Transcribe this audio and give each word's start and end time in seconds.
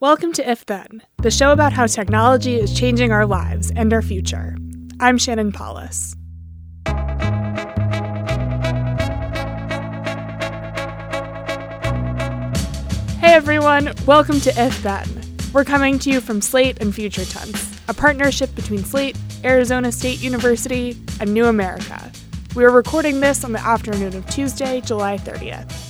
Welcome 0.00 0.32
to 0.32 0.50
If 0.50 0.64
Then, 0.64 1.02
the 1.18 1.30
show 1.30 1.52
about 1.52 1.74
how 1.74 1.84
technology 1.84 2.54
is 2.54 2.72
changing 2.72 3.12
our 3.12 3.26
lives 3.26 3.70
and 3.70 3.92
our 3.92 4.00
future. 4.00 4.56
I'm 4.98 5.18
Shannon 5.18 5.52
Palus. 5.52 6.16
Hey 13.18 13.34
everyone, 13.34 13.92
welcome 14.06 14.40
to 14.40 14.50
If 14.56 14.82
Then. 14.82 15.06
We're 15.52 15.66
coming 15.66 15.98
to 15.98 16.10
you 16.10 16.22
from 16.22 16.40
Slate 16.40 16.80
and 16.80 16.94
Future 16.94 17.26
Tense, 17.26 17.78
a 17.86 17.92
partnership 17.92 18.54
between 18.54 18.82
Slate, 18.82 19.18
Arizona 19.44 19.92
State 19.92 20.22
University, 20.22 20.98
and 21.20 21.34
New 21.34 21.44
America. 21.44 22.10
We 22.56 22.64
are 22.64 22.70
recording 22.70 23.20
this 23.20 23.44
on 23.44 23.52
the 23.52 23.60
afternoon 23.60 24.16
of 24.16 24.26
Tuesday, 24.30 24.80
July 24.80 25.18
30th. 25.18 25.89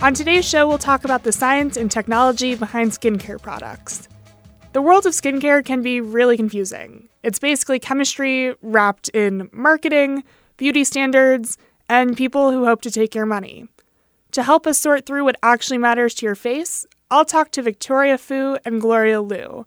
On 0.00 0.14
today's 0.14 0.48
show, 0.48 0.68
we'll 0.68 0.78
talk 0.78 1.02
about 1.02 1.24
the 1.24 1.32
science 1.32 1.76
and 1.76 1.90
technology 1.90 2.54
behind 2.54 2.92
skincare 2.92 3.42
products. 3.42 4.08
The 4.72 4.80
world 4.80 5.06
of 5.06 5.12
skincare 5.12 5.64
can 5.64 5.82
be 5.82 6.00
really 6.00 6.36
confusing. 6.36 7.08
It's 7.24 7.40
basically 7.40 7.80
chemistry 7.80 8.54
wrapped 8.62 9.08
in 9.08 9.50
marketing, 9.52 10.22
beauty 10.56 10.84
standards, 10.84 11.58
and 11.88 12.16
people 12.16 12.52
who 12.52 12.64
hope 12.64 12.80
to 12.82 12.92
take 12.92 13.12
your 13.12 13.26
money. 13.26 13.66
To 14.32 14.44
help 14.44 14.68
us 14.68 14.78
sort 14.78 15.04
through 15.04 15.24
what 15.24 15.36
actually 15.42 15.78
matters 15.78 16.14
to 16.14 16.26
your 16.26 16.36
face, 16.36 16.86
I'll 17.10 17.24
talk 17.24 17.50
to 17.50 17.62
Victoria 17.62 18.18
Fu 18.18 18.56
and 18.64 18.80
Gloria 18.80 19.20
Liu. 19.20 19.66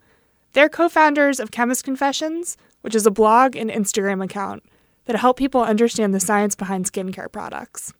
They're 0.54 0.70
co 0.70 0.88
founders 0.88 1.40
of 1.40 1.50
Chemist 1.50 1.84
Confessions, 1.84 2.56
which 2.80 2.94
is 2.94 3.04
a 3.04 3.10
blog 3.10 3.54
and 3.54 3.68
Instagram 3.68 4.24
account 4.24 4.62
that 5.04 5.16
help 5.16 5.36
people 5.36 5.62
understand 5.62 6.14
the 6.14 6.20
science 6.20 6.54
behind 6.54 6.90
skincare 6.90 7.30
products. 7.30 7.92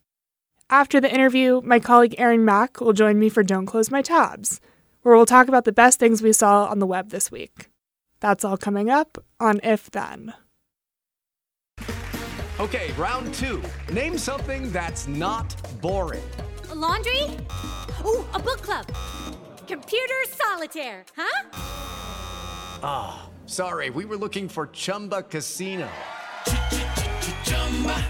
After 0.73 1.03
the 1.03 1.13
interview, 1.13 1.61
my 1.63 1.79
colleague 1.79 2.15
Erin 2.17 2.47
Mack 2.47 2.81
will 2.81 2.95
join 2.95 3.19
me 3.19 3.29
for 3.29 3.43
Don't 3.43 3.67
Close 3.67 3.91
My 3.91 4.01
Tabs, 4.01 4.59
where 5.03 5.15
we'll 5.15 5.27
talk 5.27 5.47
about 5.47 5.67
the 5.67 5.71
best 5.71 5.99
things 5.99 6.23
we 6.23 6.33
saw 6.33 6.65
on 6.65 6.79
the 6.79 6.87
web 6.87 7.11
this 7.11 7.31
week. 7.31 7.69
That's 8.21 8.43
all 8.43 8.57
coming 8.57 8.89
up 8.89 9.19
on 9.39 9.61
If 9.63 9.91
Then. 9.91 10.33
Okay, 12.59 12.91
round 12.93 13.35
two. 13.35 13.63
Name 13.93 14.17
something 14.17 14.73
that's 14.73 15.07
not 15.07 15.55
boring. 15.83 16.25
A 16.71 16.75
laundry? 16.75 17.25
Ooh, 18.07 18.25
a 18.33 18.39
book 18.39 18.63
club. 18.63 18.87
Computer 19.69 20.21
solitaire, 20.31 21.05
huh? 21.15 21.51
Ah, 22.83 23.25
oh, 23.27 23.31
sorry, 23.45 23.91
we 23.91 24.07
were 24.07 24.17
looking 24.17 24.49
for 24.49 24.69
Chumba 24.69 25.23
Casino. 25.23 25.91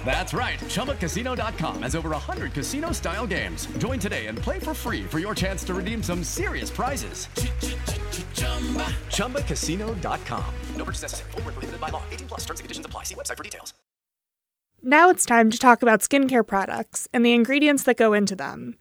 That's 0.04 0.34
right. 0.34 0.58
ChumbaCasino.com 0.58 1.82
has 1.82 1.96
over 1.96 2.10
100 2.10 2.52
casino 2.52 2.92
style 2.92 3.26
games. 3.26 3.66
Join 3.78 3.98
today 3.98 4.26
and 4.26 4.36
play 4.36 4.58
for 4.58 4.74
free 4.74 5.04
for 5.04 5.18
your 5.18 5.34
chance 5.34 5.64
to 5.64 5.72
redeem 5.72 6.02
some 6.02 6.22
serious 6.22 6.68
prizes. 6.68 7.26
ChumbaCasino.com. 9.08 10.54
No 10.76 10.84
purchase 10.84 11.02
necessary. 11.02 11.30
Full 11.30 11.42
prohibited 11.42 11.80
by 11.80 11.88
law. 11.88 12.02
18 12.10 12.28
plus 12.28 12.40
terms 12.40 12.60
and 12.60 12.64
conditions 12.64 12.86
apply. 12.86 13.04
See 13.04 13.14
website 13.14 13.38
for 13.38 13.44
details. 13.44 13.72
Now 14.82 15.10
it's 15.10 15.24
time 15.24 15.48
to 15.50 15.58
talk 15.58 15.80
about 15.82 16.00
skincare 16.00 16.44
products 16.44 17.06
and 17.12 17.24
the 17.24 17.34
ingredients 17.34 17.84
that 17.84 17.96
go 17.96 18.12
into 18.12 18.34
them. 18.34 18.78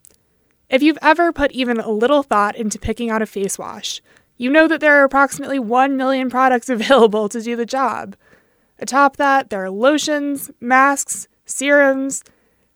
If 0.67 0.81
you've 0.81 0.97
ever 0.99 1.31
put 1.31 1.51
even 1.51 1.79
a 1.79 1.91
little 1.91 2.23
thought 2.23 2.55
into 2.55 2.79
picking 2.79 3.11
out 3.11 3.21
a 3.21 3.27
face 3.27 3.59
wash, 3.59 4.01
you 4.35 4.49
know 4.49 4.67
that 4.67 4.79
there 4.79 4.95
are 4.95 5.03
approximately 5.03 5.59
1 5.59 5.95
million 5.97 6.31
products 6.31 6.69
available 6.69 7.29
to 7.29 7.39
do 7.39 7.55
the 7.55 7.67
job. 7.67 8.15
Atop 8.81 9.17
that, 9.17 9.49
there 9.49 9.63
are 9.63 9.69
lotions, 9.69 10.51
masks, 10.59 11.27
serums. 11.45 12.23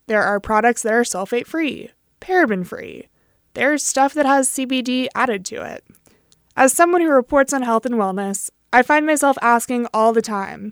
There 0.08 0.24
are 0.24 0.40
products 0.40 0.84
that 0.84 0.94
are 0.94 1.02
sulfate 1.02 1.48
free, 1.48 1.90
paraben 2.22 2.66
free. 2.66 3.08
There's 3.56 3.84
stuff 3.84 4.14
that 4.14 4.26
has 4.26 4.48
CBD 4.50 5.08
added 5.16 5.44
to 5.46 5.64
it. 5.64 5.84
As 6.56 6.72
someone 6.72 7.02
who 7.02 7.10
reports 7.10 7.52
on 7.52 7.64
health 7.64 7.86
and 7.86 7.96
wellness, 7.96 8.50
I 8.72 8.84
find 8.84 9.06
myself 9.06 9.38
asking 9.42 9.88
all 9.94 10.14
the 10.14 10.22
time 10.22 10.72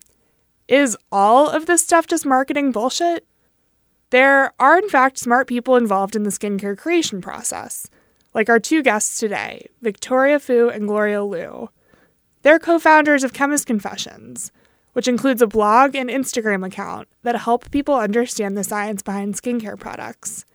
is 0.67 0.97
all 1.11 1.49
of 1.49 1.65
this 1.65 1.83
stuff 1.83 2.07
just 2.07 2.25
marketing 2.25 2.71
bullshit? 2.71 3.25
There 4.11 4.53
are, 4.59 4.77
in 4.77 4.89
fact, 4.89 5.17
smart 5.17 5.47
people 5.47 5.75
involved 5.75 6.15
in 6.15 6.23
the 6.23 6.29
skincare 6.29 6.77
creation 6.77 7.21
process, 7.21 7.87
like 8.33 8.49
our 8.49 8.59
two 8.59 8.81
guests 8.83 9.19
today, 9.19 9.67
Victoria 9.81 10.39
Fu 10.39 10.69
and 10.69 10.87
Gloria 10.87 11.23
Liu. 11.23 11.69
They're 12.43 12.59
co 12.59 12.79
founders 12.79 13.23
of 13.23 13.33
Chemist 13.33 13.65
Confessions, 13.65 14.51
which 14.93 15.07
includes 15.07 15.41
a 15.41 15.47
blog 15.47 15.95
and 15.95 16.09
Instagram 16.09 16.65
account 16.65 17.07
that 17.23 17.35
help 17.35 17.69
people 17.71 17.95
understand 17.95 18.57
the 18.57 18.63
science 18.63 19.01
behind 19.01 19.35
skincare 19.35 19.79
products. 19.79 20.45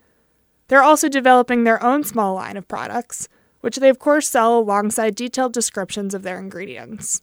They're 0.68 0.82
also 0.82 1.08
developing 1.08 1.64
their 1.64 1.82
own 1.82 2.04
small 2.04 2.34
line 2.34 2.56
of 2.56 2.68
products, 2.68 3.28
which 3.60 3.76
they 3.76 3.88
of 3.88 3.98
course 3.98 4.28
sell 4.28 4.58
alongside 4.58 5.14
detailed 5.14 5.52
descriptions 5.52 6.14
of 6.14 6.22
their 6.22 6.38
ingredients. 6.38 7.22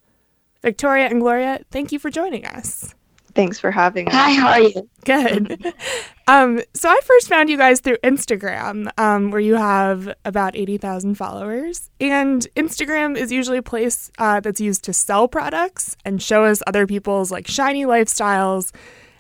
Victoria 0.62 1.08
and 1.08 1.22
Gloria, 1.22 1.62
thank 1.72 1.92
you 1.92 2.00
for 2.00 2.10
joining 2.10 2.46
us. 2.46 2.94
Thanks 3.34 3.60
for 3.60 3.72
having 3.72 4.08
us. 4.08 4.14
Hi, 4.14 4.32
how 4.34 4.48
are 4.48 4.62
you? 4.62 4.90
Good. 5.04 5.74
um, 6.28 6.62
so 6.74 6.90
I 6.90 7.00
first 7.04 7.30
found 7.30 7.50
you 7.50 7.58
guys 7.58 7.80
through 7.82 7.98
Instagram, 7.98 8.90
um, 8.98 9.30
where 9.30 9.40
you 9.40 9.56
have 9.56 10.14
about 10.26 10.56
80,000 10.56 11.16
followers. 11.16 11.92
And 12.00 12.48
Instagram 12.56 13.16
is 13.16 13.32
usually 13.32 13.60
a 13.60 13.64
place 13.64 14.12
uh, 14.18 14.40
that's 14.40 14.60
used 14.60 14.84
to 14.86 14.94
sell 14.94 15.28
products 15.28 15.96
and 16.04 16.22
show 16.22 16.44
us 16.46 16.64
other 16.66 16.88
people's 16.88 17.32
like 17.32 17.48
shiny 17.48 17.86
lifestyles. 17.86 18.74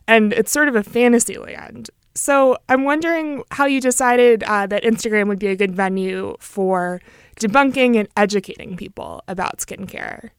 And 0.07 0.33
it's 0.33 0.51
sort 0.51 0.67
of 0.67 0.75
a 0.75 0.83
fantasy 0.83 1.37
land. 1.37 1.91
So 2.15 2.57
I'm 2.69 2.85
wondering 2.85 3.43
how 3.51 3.65
you 3.65 3.81
decided 3.81 4.43
uh, 4.43 4.65
that 4.67 4.83
Instagram 4.83 5.27
would 5.27 5.39
be 5.39 5.47
a 5.47 5.55
good 5.55 5.75
venue 5.75 6.35
for 6.39 7.01
debunking 7.39 7.97
and 7.97 8.07
educating 8.15 8.77
people 8.77 9.21
about 9.27 9.57
skincare 9.57 10.29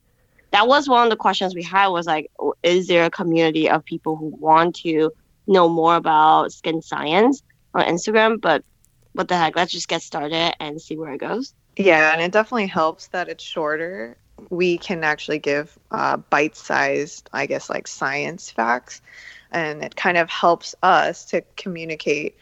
that 0.52 0.68
was 0.68 0.88
one 0.88 1.04
of 1.04 1.10
the 1.10 1.16
questions 1.16 1.54
we 1.54 1.62
had 1.62 1.88
was 1.88 2.06
like 2.06 2.30
is 2.62 2.86
there 2.86 3.04
a 3.04 3.10
community 3.10 3.68
of 3.68 3.84
people 3.84 4.16
who 4.16 4.26
want 4.38 4.74
to 4.74 5.12
know 5.46 5.68
more 5.68 5.96
about 5.96 6.52
skin 6.52 6.82
science 6.82 7.42
on 7.74 7.84
instagram 7.84 8.40
but 8.40 8.64
what 9.12 9.28
the 9.28 9.36
heck 9.36 9.56
let's 9.56 9.72
just 9.72 9.88
get 9.88 10.02
started 10.02 10.54
and 10.60 10.80
see 10.80 10.96
where 10.96 11.12
it 11.12 11.18
goes 11.18 11.54
yeah 11.76 12.12
and 12.12 12.20
it 12.20 12.32
definitely 12.32 12.66
helps 12.66 13.08
that 13.08 13.28
it's 13.28 13.44
shorter 13.44 14.16
we 14.50 14.76
can 14.76 15.02
actually 15.02 15.38
give 15.38 15.78
uh, 15.90 16.16
bite-sized 16.16 17.28
i 17.32 17.46
guess 17.46 17.70
like 17.70 17.86
science 17.86 18.50
facts 18.50 19.00
and 19.50 19.82
it 19.82 19.96
kind 19.96 20.18
of 20.18 20.28
helps 20.28 20.74
us 20.82 21.24
to 21.24 21.42
communicate 21.56 22.36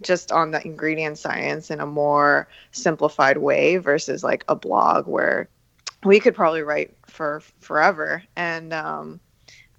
just 0.00 0.32
on 0.32 0.50
the 0.50 0.64
ingredient 0.64 1.18
science 1.18 1.70
in 1.70 1.80
a 1.80 1.86
more 1.86 2.48
simplified 2.70 3.38
way 3.38 3.76
versus 3.76 4.22
like 4.22 4.44
a 4.48 4.54
blog 4.54 5.06
where 5.06 5.48
we 6.04 6.20
could 6.20 6.34
probably 6.34 6.62
write 6.62 6.94
for 7.06 7.42
forever. 7.60 8.22
And 8.36 8.72
um, 8.72 9.20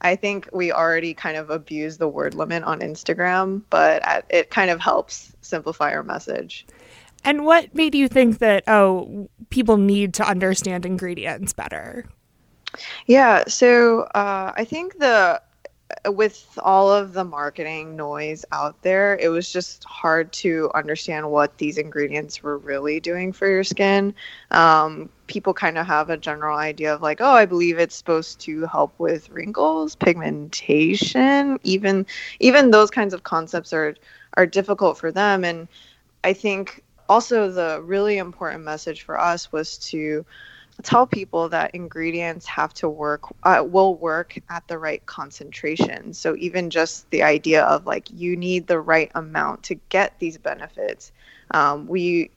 I 0.02 0.16
think 0.16 0.50
we 0.54 0.72
already 0.72 1.14
kind 1.14 1.38
of 1.38 1.50
abuse 1.50 1.98
the 1.98 2.08
word 2.08 2.34
limit 2.34 2.64
on 2.64 2.80
Instagram, 2.80 3.64
but 3.70 4.26
it 4.30 4.50
kind 4.50 4.70
of 4.70 4.80
helps 4.80 5.34
simplify 5.42 5.92
our 5.94 6.04
message. 6.04 6.66
And 7.26 7.44
what 7.44 7.76
made 7.76 7.96
you 7.96 8.08
think 8.08 8.38
that, 8.40 8.64
oh, 8.68 9.30
people 9.50 9.78
need 9.78 10.14
to 10.16 10.24
understand 10.24 10.86
ingredients 10.86 11.52
better? 11.52 12.06
Yeah, 13.08 13.44
so 13.48 14.02
uh, 14.16 14.54
I 14.56 14.64
think 14.64 15.00
the 15.00 15.42
with 16.08 16.58
all 16.62 16.92
of 16.92 17.14
the 17.14 17.24
marketing 17.24 17.96
noise 17.96 18.46
out 18.52 18.82
there, 18.82 19.18
it 19.18 19.30
was 19.30 19.52
just 19.52 19.84
hard 19.84 20.32
to 20.34 20.70
understand 20.76 21.30
what 21.30 21.58
these 21.58 21.78
ingredients 21.78 22.42
were 22.44 22.58
really 22.58 23.00
doing 23.00 23.32
for 23.34 23.48
your 23.48 23.64
skin. 23.64 24.14
Um, 24.52 25.10
people 25.28 25.54
kind 25.54 25.78
of 25.78 25.86
have 25.88 26.10
a 26.10 26.18
general 26.18 26.58
idea 26.58 26.94
of 26.94 27.02
like, 27.02 27.22
oh, 27.22 27.32
I 27.32 27.46
believe 27.46 27.80
it's 27.80 27.96
supposed 27.96 28.40
to 28.42 28.66
help 28.66 28.94
with 28.98 29.30
wrinkles, 29.30 29.96
pigmentation, 29.96 31.60
even 31.64 32.06
even 32.40 32.72
those 32.72 32.92
kinds 32.92 33.14
of 33.14 33.24
concepts 33.24 33.74
are 33.74 33.96
are 34.36 34.46
difficult 34.46 34.98
for 34.98 35.12
them. 35.12 35.44
And 35.44 35.68
I 36.24 36.34
think 36.34 36.84
also 37.08 37.52
the 37.52 37.82
really 37.84 38.18
important 38.18 38.64
message 38.64 39.02
for 39.02 39.20
us 39.20 39.52
was 39.52 39.78
to 39.90 40.26
tell 40.84 41.06
people 41.06 41.50
that 41.50 41.76
ingredients 41.76 42.46
have 42.46 42.74
to 42.74 42.90
work 42.90 43.24
uh, 43.44 43.64
will 43.68 43.96
work 43.96 44.40
at 44.50 44.68
the 44.68 44.78
right 44.78 45.06
concentration. 45.06 46.14
So 46.14 46.36
even 46.38 46.70
just 46.70 47.10
the 47.12 47.24
idea 47.24 47.64
of 47.64 47.86
like 47.86 48.10
you 48.12 48.36
need 48.36 48.68
the 48.68 48.80
right 48.80 49.12
amount 49.16 49.64
to 49.64 49.76
get 49.90 50.18
these 50.20 50.38
benefits 50.38 51.12
um, 51.52 51.88
we 51.88 52.32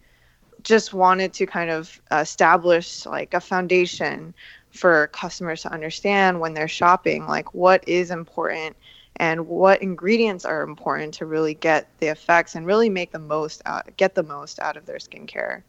just 0.63 0.95
wanted 0.95 1.33
to 1.35 1.47
kind 1.47 1.71
of 1.71 2.01
establish 2.13 3.05
like 3.05 3.35
a 3.35 3.41
foundation 3.41 4.35
for 4.71 5.09
customers 5.09 5.63
to 5.63 5.73
understand 5.73 6.41
when 6.41 6.55
they're 6.55 6.69
shopping 6.69 7.27
like 7.27 7.53
what 7.53 7.87
is 7.89 8.11
important 8.11 8.77
and 9.17 9.47
what 9.47 9.83
ingredients 9.83 10.45
are 10.45 10.63
important 10.63 11.13
to 11.13 11.27
really 11.27 11.55
get 11.55 11.89
the 11.99 12.07
effects 12.07 12.55
and 12.55 12.65
really 12.65 12.89
make 12.89 13.11
the 13.11 13.19
most 13.19 13.61
out 13.67 13.89
get 13.97 14.15
the 14.15 14.23
most 14.23 14.59
out 14.61 14.77
of 14.77 14.87
their 14.87 14.97
skincare 14.97 15.63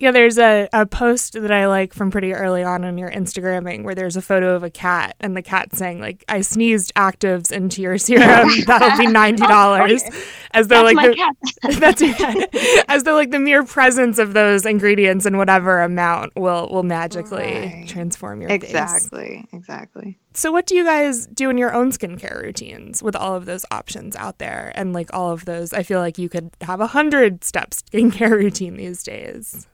Yeah, 0.00 0.12
there's 0.12 0.38
a, 0.38 0.68
a 0.72 0.86
post 0.86 1.32
that 1.32 1.50
I 1.50 1.66
like 1.66 1.92
from 1.92 2.10
pretty 2.10 2.32
early 2.32 2.62
on 2.62 2.84
on 2.84 2.98
your 2.98 3.10
Instagramming 3.10 3.82
where 3.82 3.94
there's 3.96 4.16
a 4.16 4.22
photo 4.22 4.54
of 4.54 4.62
a 4.62 4.70
cat 4.70 5.16
and 5.20 5.36
the 5.36 5.42
cat 5.42 5.74
saying 5.74 6.00
like 6.00 6.24
I 6.28 6.40
sneezed 6.42 6.94
actives 6.94 7.50
into 7.50 7.82
your 7.82 7.98
serum 7.98 8.48
that'll 8.66 8.96
be 8.96 9.06
ninety 9.08 9.42
oh, 9.44 9.48
dollars 9.48 10.04
as 10.52 10.68
though 10.68 10.84
That's 10.84 10.94
like 10.94 11.16
my 11.18 11.32
the, 11.68 11.76
that's 11.80 12.00
your 12.00 12.14
cat. 12.14 12.48
as 12.88 13.02
though 13.02 13.14
like 13.14 13.32
the 13.32 13.40
mere 13.40 13.64
presence 13.64 14.18
of 14.18 14.34
those 14.34 14.64
ingredients 14.64 15.26
in 15.26 15.36
whatever 15.36 15.80
amount 15.80 16.32
will 16.36 16.68
will 16.70 16.84
magically 16.84 17.38
Right. 17.38 17.88
transform 17.88 18.40
your 18.40 18.50
face. 18.50 18.62
Exactly. 18.64 19.46
Exactly. 19.52 20.18
So 20.34 20.52
what 20.52 20.66
do 20.66 20.76
you 20.76 20.84
guys 20.84 21.26
do 21.26 21.50
in 21.50 21.58
your 21.58 21.74
own 21.74 21.90
skincare 21.90 22.40
routines 22.40 23.02
with 23.02 23.16
all 23.16 23.34
of 23.34 23.46
those 23.46 23.64
options 23.72 24.14
out 24.14 24.38
there 24.38 24.70
and 24.76 24.92
like 24.92 25.12
all 25.12 25.32
of 25.32 25.44
those? 25.46 25.72
I 25.72 25.82
feel 25.82 25.98
like 25.98 26.18
you 26.18 26.28
could 26.28 26.50
have 26.60 26.80
a 26.80 26.86
hundred 26.86 27.42
step 27.42 27.70
skincare 27.70 28.30
routine 28.30 28.76
these 28.76 29.02
days. 29.02 29.66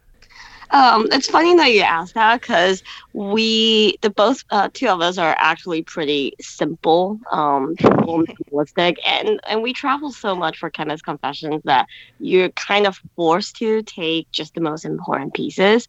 Um, 0.75 1.07
it's 1.13 1.29
funny 1.29 1.55
that 1.55 1.73
you 1.73 1.83
asked 1.83 2.15
that 2.15 2.41
because 2.41 2.83
we, 3.13 3.97
the 4.03 4.11
both 4.11 4.43
uh, 4.51 4.71
two 4.73 4.89
of 4.89 5.01
us, 5.01 5.19
are 5.19 5.37
actually 5.39 5.83
pretty 5.83 6.35
simple, 6.41 7.21
um, 7.31 7.77
and 7.81 9.41
and 9.47 9.63
we 9.63 9.73
travel 9.73 10.11
so 10.11 10.35
much 10.35 10.59
for 10.59 10.71
Chemist 10.71 11.05
Confessions 11.05 11.63
that 11.65 11.87
you're 12.19 12.49
kind 12.49 12.89
of 12.89 13.01
forced 13.15 13.55
to 13.59 13.83
take 13.85 14.29
just 14.33 14.55
the 14.55 14.61
most 14.61 14.85
important 14.85 15.33
pieces. 15.33 15.87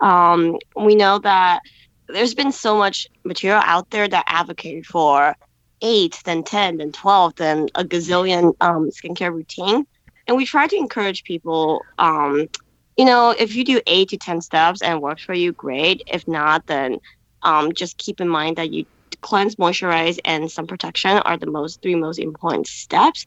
Um, 0.00 0.58
we 0.76 0.94
know 0.94 1.18
that 1.20 1.60
there's 2.08 2.34
been 2.34 2.52
so 2.52 2.76
much 2.76 3.08
material 3.24 3.62
out 3.64 3.88
there 3.88 4.06
that 4.06 4.24
advocate 4.26 4.84
for 4.84 5.34
eight, 5.80 6.20
then 6.26 6.42
ten, 6.42 6.76
then 6.76 6.92
twelve, 6.92 7.34
then 7.36 7.68
a 7.74 7.84
gazillion 7.84 8.54
um, 8.60 8.90
skincare 8.90 9.32
routine, 9.32 9.86
and 10.26 10.36
we 10.36 10.44
try 10.44 10.66
to 10.66 10.76
encourage 10.76 11.24
people. 11.24 11.80
Um, 11.98 12.48
you 12.96 13.04
know, 13.04 13.30
if 13.30 13.54
you 13.54 13.64
do 13.64 13.80
eight 13.86 14.08
to 14.10 14.18
10 14.18 14.40
steps 14.40 14.82
and 14.82 14.94
it 14.94 15.02
works 15.02 15.22
for 15.22 15.34
you, 15.34 15.52
great. 15.52 16.02
If 16.06 16.26
not, 16.26 16.66
then 16.66 16.98
um, 17.42 17.72
just 17.72 17.98
keep 17.98 18.20
in 18.20 18.28
mind 18.28 18.56
that 18.56 18.72
you 18.72 18.84
cleanse, 19.22 19.56
moisturize, 19.56 20.18
and 20.24 20.50
sun 20.50 20.66
protection 20.66 21.10
are 21.18 21.36
the 21.38 21.50
most 21.50 21.80
three 21.82 21.94
most 21.94 22.18
important 22.18 22.66
steps. 22.66 23.26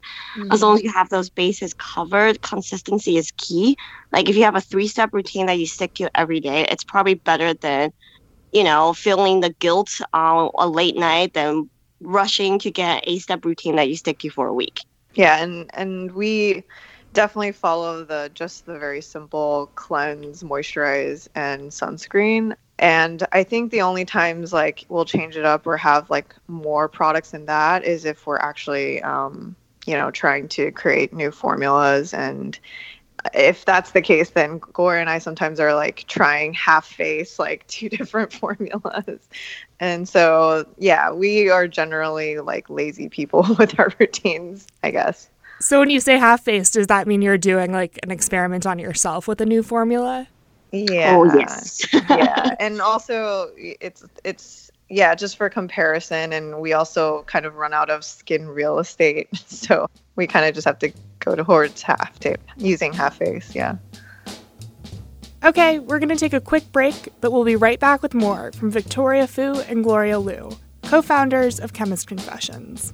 As 0.51 0.62
long 0.62 0.75
as 0.75 0.83
you 0.83 0.92
have 0.92 1.10
those 1.10 1.30
bases 1.30 1.74
covered, 1.74 2.42
consistency 2.42 3.18
is 3.18 3.31
key. 3.38 3.75
Like 4.12 4.30
if 4.30 4.36
you 4.36 4.44
have 4.44 4.56
a 4.56 4.62
three 4.62 4.88
step 4.88 5.10
routine 5.13 5.48
that 5.48 5.60
you 5.60 5.68
stick 5.68 5.94
to 5.95 6.10
every 6.15 6.39
day, 6.39 6.65
it's 6.69 6.83
probably 6.83 7.15
better 7.15 7.54
than, 7.54 7.92
you 8.51 8.63
know, 8.63 8.94
feeling 8.94 9.39
the 9.42 9.54
guilt 9.60 9.89
on 10.13 10.51
a 10.57 10.68
late 10.68 10.95
night 10.98 11.33
than 11.33 11.69
rushing 12.01 12.60
to 12.60 12.72
get 12.72 13.04
a 13.07 13.19
step 13.19 13.45
routine 13.45 13.75
that 13.75 13.89
you 13.89 13.95
stick 13.95 14.19
to 14.19 14.30
for 14.30 14.48
a 14.48 14.54
week. 14.54 14.81
Yeah, 15.13 15.42
and 15.44 15.69
and 15.74 16.12
we 16.13 16.63
definitely 17.14 17.52
follow 17.52 18.04
the 18.04 18.32
just 18.34 18.66
the 18.66 18.78
very 18.78 19.02
simple 19.02 19.72
cleanse, 19.76 20.44
moisturize, 20.44 21.28
and 21.36 21.72
sunscreen. 21.72 22.56
And 22.78 23.26
I 23.32 23.44
think 23.44 23.72
the 23.72 23.82
only 23.82 24.06
times 24.06 24.54
like 24.54 24.86
we'll 24.90 25.06
change 25.06 25.36
it 25.36 25.46
up 25.46 25.68
or 25.68 25.76
have 25.78 26.10
like 26.10 26.34
more 26.48 26.88
products 26.88 27.32
than 27.32 27.46
that 27.48 27.84
is 27.84 28.06
if 28.06 28.26
we're 28.26 28.38
actually, 28.38 29.02
um, 29.02 29.56
you 29.86 29.96
know, 29.96 30.12
trying 30.12 30.48
to 30.50 30.72
create 30.72 31.12
new 31.14 31.32
formulas. 31.32 32.14
And 32.14 32.58
if 33.34 33.66
that's 33.66 33.92
the 33.92 34.02
case, 34.02 34.30
then 34.30 34.60
Gore 34.60 34.96
and 34.96 35.10
I 35.10 35.18
sometimes 35.18 35.60
are 35.60 35.74
like 35.74 36.06
trying 36.08 36.54
half 36.54 36.86
face, 36.86 37.38
like 37.38 37.68
two 37.68 37.90
different 37.90 38.32
formulas. 38.32 39.28
And 39.82 40.08
so, 40.08 40.66
yeah, 40.78 41.12
we 41.12 41.50
are 41.50 41.68
generally 41.68 42.40
like 42.40 42.70
lazy 42.70 43.10
people 43.10 43.46
with 43.60 43.78
our 43.80 43.92
routines, 44.00 44.68
I 44.84 44.92
guess. 44.92 45.30
So 45.62 45.80
when 45.80 45.90
you 45.90 46.00
say 46.00 46.18
half 46.18 46.44
faced, 46.44 46.74
does 46.74 46.88
that 46.88 47.08
mean 47.08 47.22
you're 47.22 47.38
doing 47.38 47.72
like 47.72 48.00
an 48.04 48.12
experiment 48.12 48.66
on 48.66 48.80
yourself 48.80 49.28
with 49.28 49.42
a 49.42 49.46
new 49.46 49.62
formula? 49.62 50.28
Yeah. 50.72 51.16
Oh, 51.18 51.26
yes. 51.26 51.86
yeah. 51.94 52.56
And 52.60 52.82
also 52.82 53.52
it's 53.58 54.04
it's 54.24 54.72
yeah, 54.90 55.16
just 55.16 55.38
for 55.38 55.50
comparison 55.50 56.34
and 56.34 56.60
we 56.60 56.74
also 56.74 57.24
kind 57.24 57.46
of 57.46 57.56
run 57.56 57.74
out 57.74 57.90
of 57.90 58.04
skin 58.04 58.48
real 58.48 58.80
estate. 58.80 59.30
So 59.48 59.90
we 60.16 60.28
kind 60.28 60.46
of 60.46 60.56
just 60.56 60.66
have 60.66 60.80
to 60.80 60.92
go 61.20 61.36
to 61.36 61.44
towards 61.44 61.82
half 61.82 62.18
tape 62.20 62.40
using 62.58 62.94
half 62.94 63.18
face, 63.18 63.54
yeah. 63.54 63.76
Okay, 65.44 65.80
we're 65.80 66.00
going 66.00 66.10
to 66.10 66.18
take 66.18 66.34
a 66.34 66.42
quick 66.42 66.70
break, 66.74 67.10
but 67.22 67.32
we'll 67.32 67.46
be 67.46 67.56
right 67.56 67.80
back 67.80 68.02
with 68.02 68.14
more 68.14 68.52
from 68.54 68.70
Victoria 68.72 69.26
Fu 69.26 69.60
and 69.62 69.84
Gloria 69.84 70.20
Liu, 70.20 70.52
co 70.84 71.02
founders 71.02 71.60
of 71.60 71.72
Chemist 71.72 72.08
Confessions. 72.08 72.94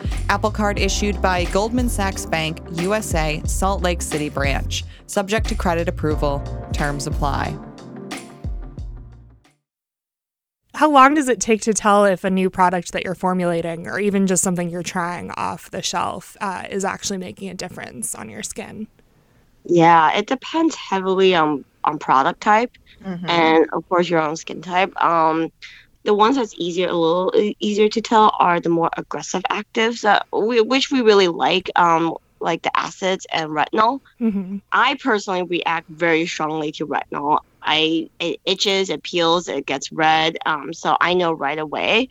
Apple 0.31 0.49
Card 0.49 0.79
issued 0.79 1.21
by 1.21 1.43
Goldman 1.51 1.89
Sachs 1.89 2.25
Bank, 2.25 2.61
USA, 2.71 3.41
Salt 3.43 3.81
Lake 3.81 4.01
City 4.01 4.29
branch. 4.29 4.85
Subject 5.05 5.45
to 5.49 5.55
credit 5.55 5.89
approval. 5.89 6.41
Terms 6.71 7.05
apply. 7.05 7.53
How 10.73 10.89
long 10.89 11.15
does 11.15 11.27
it 11.27 11.41
take 11.41 11.59
to 11.63 11.73
tell 11.73 12.05
if 12.05 12.23
a 12.23 12.29
new 12.29 12.49
product 12.49 12.93
that 12.93 13.03
you're 13.03 13.13
formulating, 13.13 13.87
or 13.87 13.99
even 13.99 14.25
just 14.25 14.41
something 14.41 14.69
you're 14.69 14.83
trying 14.83 15.31
off 15.31 15.69
the 15.69 15.81
shelf, 15.81 16.37
uh, 16.39 16.63
is 16.69 16.85
actually 16.85 17.17
making 17.17 17.49
a 17.49 17.53
difference 17.53 18.15
on 18.15 18.29
your 18.29 18.41
skin? 18.41 18.87
Yeah, 19.65 20.13
it 20.17 20.27
depends 20.27 20.75
heavily 20.75 21.35
on 21.35 21.65
on 21.83 21.97
product 21.99 22.39
type 22.39 22.71
Mhm. 23.03 23.27
and 23.27 23.65
of 23.73 23.89
course 23.89 24.07
your 24.07 24.21
own 24.21 24.37
skin 24.37 24.61
type. 24.61 24.93
Um, 25.03 25.51
the 26.03 26.13
ones 26.13 26.35
that's 26.35 26.53
easier, 26.57 26.87
a 26.87 26.93
little 26.93 27.31
easier 27.59 27.89
to 27.89 28.01
tell, 28.01 28.31
are 28.39 28.59
the 28.59 28.69
more 28.69 28.89
aggressive 28.97 29.43
actives 29.49 30.01
that 30.01 30.25
we, 30.31 30.61
which 30.61 30.91
we 30.91 31.01
really 31.01 31.27
like, 31.27 31.69
um, 31.75 32.13
like 32.39 32.61
the 32.63 32.71
acids 32.75 33.25
and 33.31 33.49
retinol. 33.51 33.99
hmm 34.19 34.57
I 34.71 34.97
personally 35.03 35.43
react 35.43 35.87
very 35.89 36.25
strongly 36.25 36.71
to 36.73 36.87
retinol. 36.87 37.39
I 37.61 38.07
it 38.19 38.39
itches, 38.45 38.89
it 38.89 39.03
peels, 39.03 39.47
it 39.47 39.65
gets 39.65 39.91
red. 39.91 40.37
Um, 40.45 40.73
so 40.73 40.97
I 40.99 41.13
know 41.13 41.33
right 41.33 41.59
away. 41.59 42.07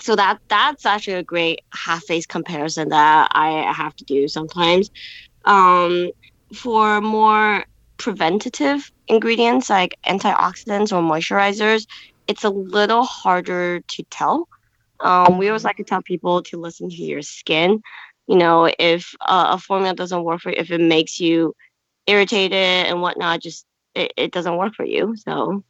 So 0.00 0.16
that 0.16 0.38
that's 0.48 0.86
actually 0.86 1.14
a 1.14 1.22
great 1.22 1.60
half 1.74 2.02
face 2.04 2.26
comparison 2.26 2.88
that 2.88 3.28
I 3.32 3.72
have 3.72 3.94
to 3.96 4.04
do 4.04 4.28
sometimes. 4.28 4.88
Um, 5.44 6.10
for 6.54 7.00
more 7.00 7.64
preventative 7.98 8.90
ingredients 9.08 9.68
like 9.68 9.94
antioxidants 10.06 10.90
or 10.92 11.02
moisturizers, 11.02 11.84
it's 12.30 12.44
a 12.44 12.50
little 12.50 13.02
harder 13.02 13.80
to 13.80 14.02
tell. 14.04 14.48
Um, 15.00 15.36
we 15.36 15.48
always 15.48 15.64
like 15.64 15.78
to 15.78 15.84
tell 15.84 16.00
people 16.00 16.44
to 16.44 16.58
listen 16.58 16.88
to 16.88 16.94
your 16.94 17.22
skin. 17.22 17.82
You 18.28 18.36
know, 18.36 18.70
if 18.78 19.12
uh, 19.20 19.48
a 19.50 19.58
formula 19.58 19.94
doesn't 19.96 20.22
work 20.22 20.40
for 20.40 20.50
you, 20.50 20.56
if 20.58 20.70
it 20.70 20.80
makes 20.80 21.18
you 21.18 21.54
irritated 22.06 22.86
and 22.86 23.02
whatnot, 23.02 23.42
just 23.42 23.66
it, 23.96 24.12
it 24.16 24.30
doesn't 24.30 24.56
work 24.56 24.74
for 24.76 24.84
you. 24.84 25.16
So 25.16 25.64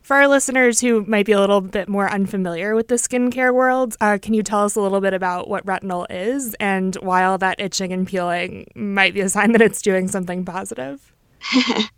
For 0.00 0.16
our 0.16 0.26
listeners 0.26 0.80
who 0.80 1.04
might 1.04 1.26
be 1.26 1.32
a 1.32 1.40
little 1.40 1.60
bit 1.60 1.86
more 1.86 2.10
unfamiliar 2.10 2.74
with 2.74 2.88
the 2.88 2.94
skincare 2.94 3.52
world, 3.52 3.94
uh, 4.00 4.16
can 4.22 4.32
you 4.32 4.42
tell 4.42 4.64
us 4.64 4.74
a 4.74 4.80
little 4.80 5.02
bit 5.02 5.12
about 5.12 5.50
what 5.50 5.66
retinol 5.66 6.06
is 6.08 6.54
and 6.54 6.94
why 6.96 7.24
all 7.24 7.36
that 7.36 7.60
itching 7.60 7.92
and 7.92 8.06
peeling 8.06 8.66
might 8.74 9.12
be 9.12 9.20
a 9.20 9.28
sign 9.28 9.52
that 9.52 9.60
it's 9.60 9.82
doing 9.82 10.08
something 10.08 10.46
positive? 10.46 11.12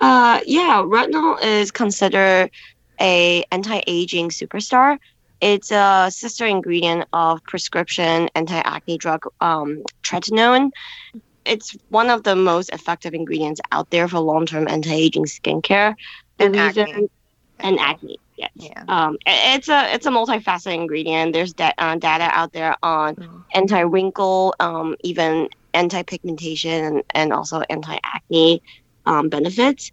Uh, 0.00 0.40
yeah, 0.44 0.82
retinol 0.84 1.40
is 1.42 1.70
considered 1.70 2.50
a 3.00 3.44
anti-aging 3.50 4.30
superstar. 4.30 4.98
It's 5.40 5.70
a 5.70 6.08
sister 6.10 6.46
ingredient 6.46 7.04
of 7.12 7.42
prescription 7.44 8.28
anti-acne 8.34 8.98
drug 8.98 9.26
um, 9.40 9.82
tretinoin. 10.02 10.70
It's 11.44 11.76
one 11.90 12.08
of 12.08 12.22
the 12.22 12.34
most 12.36 12.70
effective 12.70 13.12
ingredients 13.12 13.60
out 13.72 13.90
there 13.90 14.08
for 14.08 14.18
long-term 14.20 14.66
anti-aging 14.68 15.26
skincare. 15.26 15.94
The 16.38 16.44
And 16.46 16.54
reason- 16.56 16.88
acne. 16.88 17.08
and 17.60 17.78
acne. 17.78 18.18
Yes. 18.36 18.50
Yeah. 18.56 18.82
Um, 18.88 19.16
it's 19.26 19.68
a 19.68 19.94
it's 19.94 20.06
a 20.06 20.10
multifaceted 20.10 20.74
ingredient. 20.74 21.32
There's 21.34 21.52
da- 21.52 21.70
uh, 21.78 21.94
data 21.96 22.24
out 22.32 22.52
there 22.52 22.74
on 22.82 23.14
Mm. 23.14 23.44
anti-wrinkle, 23.54 24.54
um, 24.58 24.96
even 25.04 25.48
anti-pigmentation, 25.72 26.84
and, 26.84 27.02
and 27.10 27.32
also 27.32 27.60
anti-acne 27.70 28.60
um, 29.06 29.28
benefits. 29.28 29.92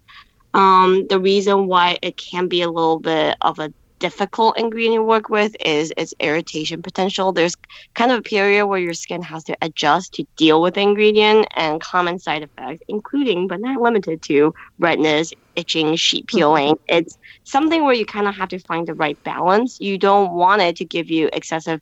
Um, 0.54 1.06
the 1.08 1.18
reason 1.20 1.66
why 1.66 1.98
it 2.02 2.16
can 2.16 2.48
be 2.48 2.62
a 2.62 2.70
little 2.70 2.98
bit 3.00 3.36
of 3.40 3.58
a 3.58 3.70
difficult 4.00 4.58
ingredient 4.58 4.96
to 4.96 5.02
work 5.02 5.28
with 5.28 5.54
is 5.64 5.92
its 5.96 6.12
irritation 6.20 6.82
potential. 6.82 7.32
There's 7.32 7.54
kind 7.94 8.10
of 8.12 8.18
a 8.18 8.22
period 8.22 8.66
where 8.66 8.78
your 8.78 8.94
skin 8.94 9.22
has 9.22 9.44
to 9.44 9.56
adjust 9.62 10.14
to 10.14 10.24
deal 10.36 10.60
with 10.62 10.74
the 10.74 10.80
ingredient 10.80 11.46
and 11.54 11.80
common 11.80 12.18
side 12.18 12.42
effects, 12.42 12.82
including 12.88 13.46
but 13.48 13.60
not 13.60 13.80
limited 13.80 14.22
to 14.26 14.52
redness, 14.78 15.32
itching, 15.56 15.96
sheet 15.96 16.26
Mm-hmm. 16.34 16.54
peeling. 16.56 16.76
It's 16.88 17.16
something 17.44 17.84
where 17.84 17.94
you 17.94 18.04
kind 18.06 18.28
of 18.28 18.34
have 18.36 18.48
to 18.50 18.58
find 18.60 18.86
the 18.86 18.94
right 18.94 19.18
balance. 19.24 19.78
You 19.80 19.98
don't 19.98 20.32
want 20.34 20.62
it 20.62 20.76
to 20.76 20.84
give 20.84 21.10
you 21.10 21.28
excessive 21.32 21.80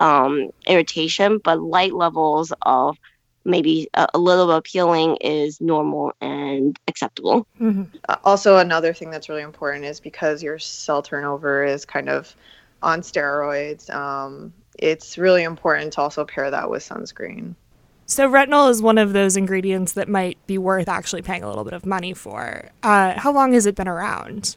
um, 0.00 0.48
irritation, 0.66 1.40
but 1.42 1.60
light 1.60 1.94
levels 1.94 2.52
of 2.62 2.96
maybe 3.48 3.88
a, 3.94 4.06
a 4.14 4.18
little 4.18 4.46
bit 4.46 4.56
of 4.56 4.64
peeling 4.64 5.16
is 5.16 5.60
normal 5.60 6.12
and 6.20 6.78
acceptable. 6.86 7.46
Mhm. 7.60 7.88
Uh, 8.08 8.16
also, 8.24 8.58
another 8.58 8.92
thing 8.92 9.10
that's 9.10 9.28
really 9.28 9.42
important 9.42 9.84
is 9.84 9.98
because 9.98 10.42
your 10.42 10.58
cell 10.58 11.02
turnover 11.02 11.64
is 11.64 11.84
kind 11.84 12.08
of 12.08 12.34
on 12.82 13.00
steroids. 13.00 13.92
Um, 13.92 14.52
it's 14.78 15.18
really 15.18 15.42
important 15.42 15.94
to 15.94 16.00
also 16.02 16.24
pair 16.24 16.50
that 16.50 16.70
with 16.70 16.82
sunscreen. 16.88 17.54
So 18.06 18.30
retinol 18.30 18.70
is 18.70 18.80
one 18.80 18.96
of 18.96 19.12
those 19.12 19.36
ingredients 19.36 19.92
that 19.92 20.08
might 20.08 20.38
be 20.46 20.56
worth 20.56 20.88
actually 20.88 21.22
paying 21.22 21.42
a 21.42 21.48
little 21.48 21.64
bit 21.64 21.74
of 21.74 21.84
money 21.84 22.14
for. 22.14 22.70
Uh, 22.82 23.18
how 23.18 23.32
long 23.32 23.52
has 23.52 23.66
it 23.66 23.74
been 23.74 23.88
around? 23.88 24.56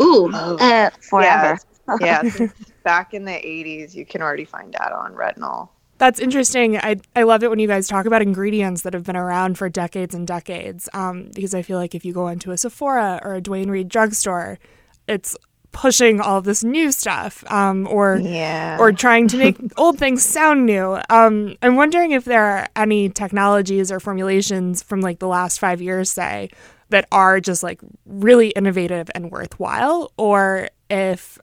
Ooh, 0.00 0.30
Oh. 0.32 0.56
uh, 0.60 0.90
forever. 1.08 1.58
Yeah, 2.00 2.22
yeah 2.22 2.46
back 2.84 3.14
in 3.14 3.24
the 3.24 3.32
80s, 3.32 3.94
you 3.94 4.06
can 4.06 4.22
already 4.22 4.44
find 4.44 4.72
data 4.72 4.94
on 4.94 5.14
retinol. 5.14 5.70
That's 5.98 6.18
interesting. 6.20 6.76
I, 6.76 6.96
I 7.14 7.22
love 7.22 7.42
it 7.44 7.50
when 7.50 7.58
you 7.60 7.68
guys 7.68 7.86
talk 7.86 8.04
about 8.06 8.20
ingredients 8.20 8.82
that 8.82 8.94
have 8.94 9.04
been 9.04 9.16
around 9.16 9.56
for 9.58 9.68
decades 9.68 10.14
and 10.14 10.26
decades 10.26 10.88
um, 10.92 11.30
because 11.34 11.54
I 11.54 11.62
feel 11.62 11.78
like 11.78 11.94
if 11.94 12.04
you 12.04 12.12
go 12.12 12.28
into 12.28 12.50
a 12.50 12.56
Sephora 12.58 13.20
or 13.22 13.34
a 13.34 13.40
Duane 13.40 13.70
Reade 13.70 13.88
drugstore, 13.88 14.58
it's 15.06 15.36
pushing 15.70 16.20
all 16.20 16.40
this 16.40 16.62
new 16.64 16.90
stuff 16.92 17.44
um, 17.50 17.86
or 17.88 18.16
Yeah. 18.16 18.76
or 18.78 18.92
trying 18.92 19.28
to 19.28 19.36
make 19.36 19.56
old 19.76 19.98
things 19.98 20.24
sound 20.24 20.66
new. 20.66 20.98
Um, 21.10 21.56
I'm 21.62 21.76
wondering 21.76 22.10
if 22.12 22.24
there 22.24 22.44
are 22.44 22.68
any 22.76 23.08
technologies 23.08 23.90
or 23.92 23.98
formulations 24.00 24.82
from 24.82 25.00
like 25.00 25.18
the 25.20 25.28
last 25.28 25.58
five 25.58 25.80
years, 25.80 26.10
say, 26.10 26.50
that 26.90 27.06
are 27.12 27.40
just 27.40 27.62
like 27.62 27.80
really 28.06 28.48
innovative 28.50 29.10
and 29.14 29.30
worthwhile, 29.30 30.12
or 30.16 30.68
if 30.90 31.38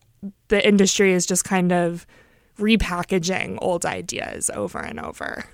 the 0.49 0.65
industry 0.65 1.13
is 1.13 1.25
just 1.25 1.43
kind 1.43 1.71
of 1.73 2.05
repackaging 2.57 3.57
old 3.61 3.85
ideas 3.85 4.49
over 4.53 4.79
and 4.79 4.99
over. 4.99 5.45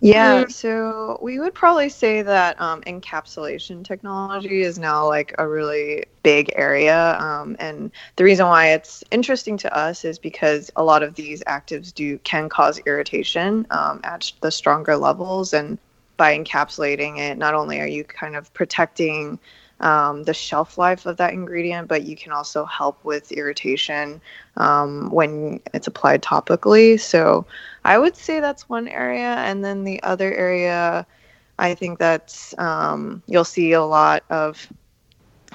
Yeah, 0.00 0.48
so 0.48 1.18
we 1.22 1.38
would 1.38 1.54
probably 1.54 1.88
say 1.88 2.20
that 2.20 2.60
um, 2.60 2.82
encapsulation 2.82 3.82
technology 3.82 4.60
is 4.60 4.78
now 4.78 5.08
like 5.08 5.34
a 5.38 5.48
really 5.48 6.04
big 6.22 6.52
area. 6.56 7.16
Um, 7.18 7.56
and 7.58 7.90
the 8.16 8.24
reason 8.24 8.46
why 8.46 8.72
it's 8.72 9.02
interesting 9.10 9.56
to 9.58 9.74
us 9.74 10.04
is 10.04 10.18
because 10.18 10.70
a 10.76 10.84
lot 10.84 11.02
of 11.02 11.14
these 11.14 11.42
actives 11.44 11.94
do 11.94 12.18
can 12.18 12.50
cause 12.50 12.78
irritation 12.84 13.66
um, 13.70 14.02
at 14.04 14.30
the 14.42 14.50
stronger 14.50 14.96
levels. 14.98 15.54
And 15.54 15.78
by 16.18 16.36
encapsulating 16.36 17.18
it, 17.18 17.38
not 17.38 17.54
only 17.54 17.80
are 17.80 17.86
you 17.86 18.04
kind 18.04 18.36
of 18.36 18.52
protecting 18.52 19.38
um, 19.80 20.22
the 20.22 20.34
shelf 20.34 20.78
life 20.78 21.06
of 21.06 21.16
that 21.18 21.32
ingredient, 21.32 21.88
but 21.88 22.04
you 22.04 22.16
can 22.16 22.32
also 22.32 22.64
help 22.64 23.04
with 23.04 23.32
irritation 23.32 24.20
um, 24.56 25.10
when 25.10 25.60
it's 25.72 25.86
applied 25.86 26.22
topically. 26.22 26.98
So 26.98 27.46
I 27.84 27.98
would 27.98 28.16
say 28.16 28.40
that's 28.40 28.68
one 28.68 28.88
area. 28.88 29.36
And 29.36 29.64
then 29.64 29.84
the 29.84 30.02
other 30.02 30.32
area, 30.32 31.06
I 31.58 31.74
think 31.74 31.98
that's 31.98 32.56
um, 32.58 33.22
you'll 33.26 33.44
see 33.44 33.72
a 33.72 33.82
lot 33.82 34.24
of 34.30 34.66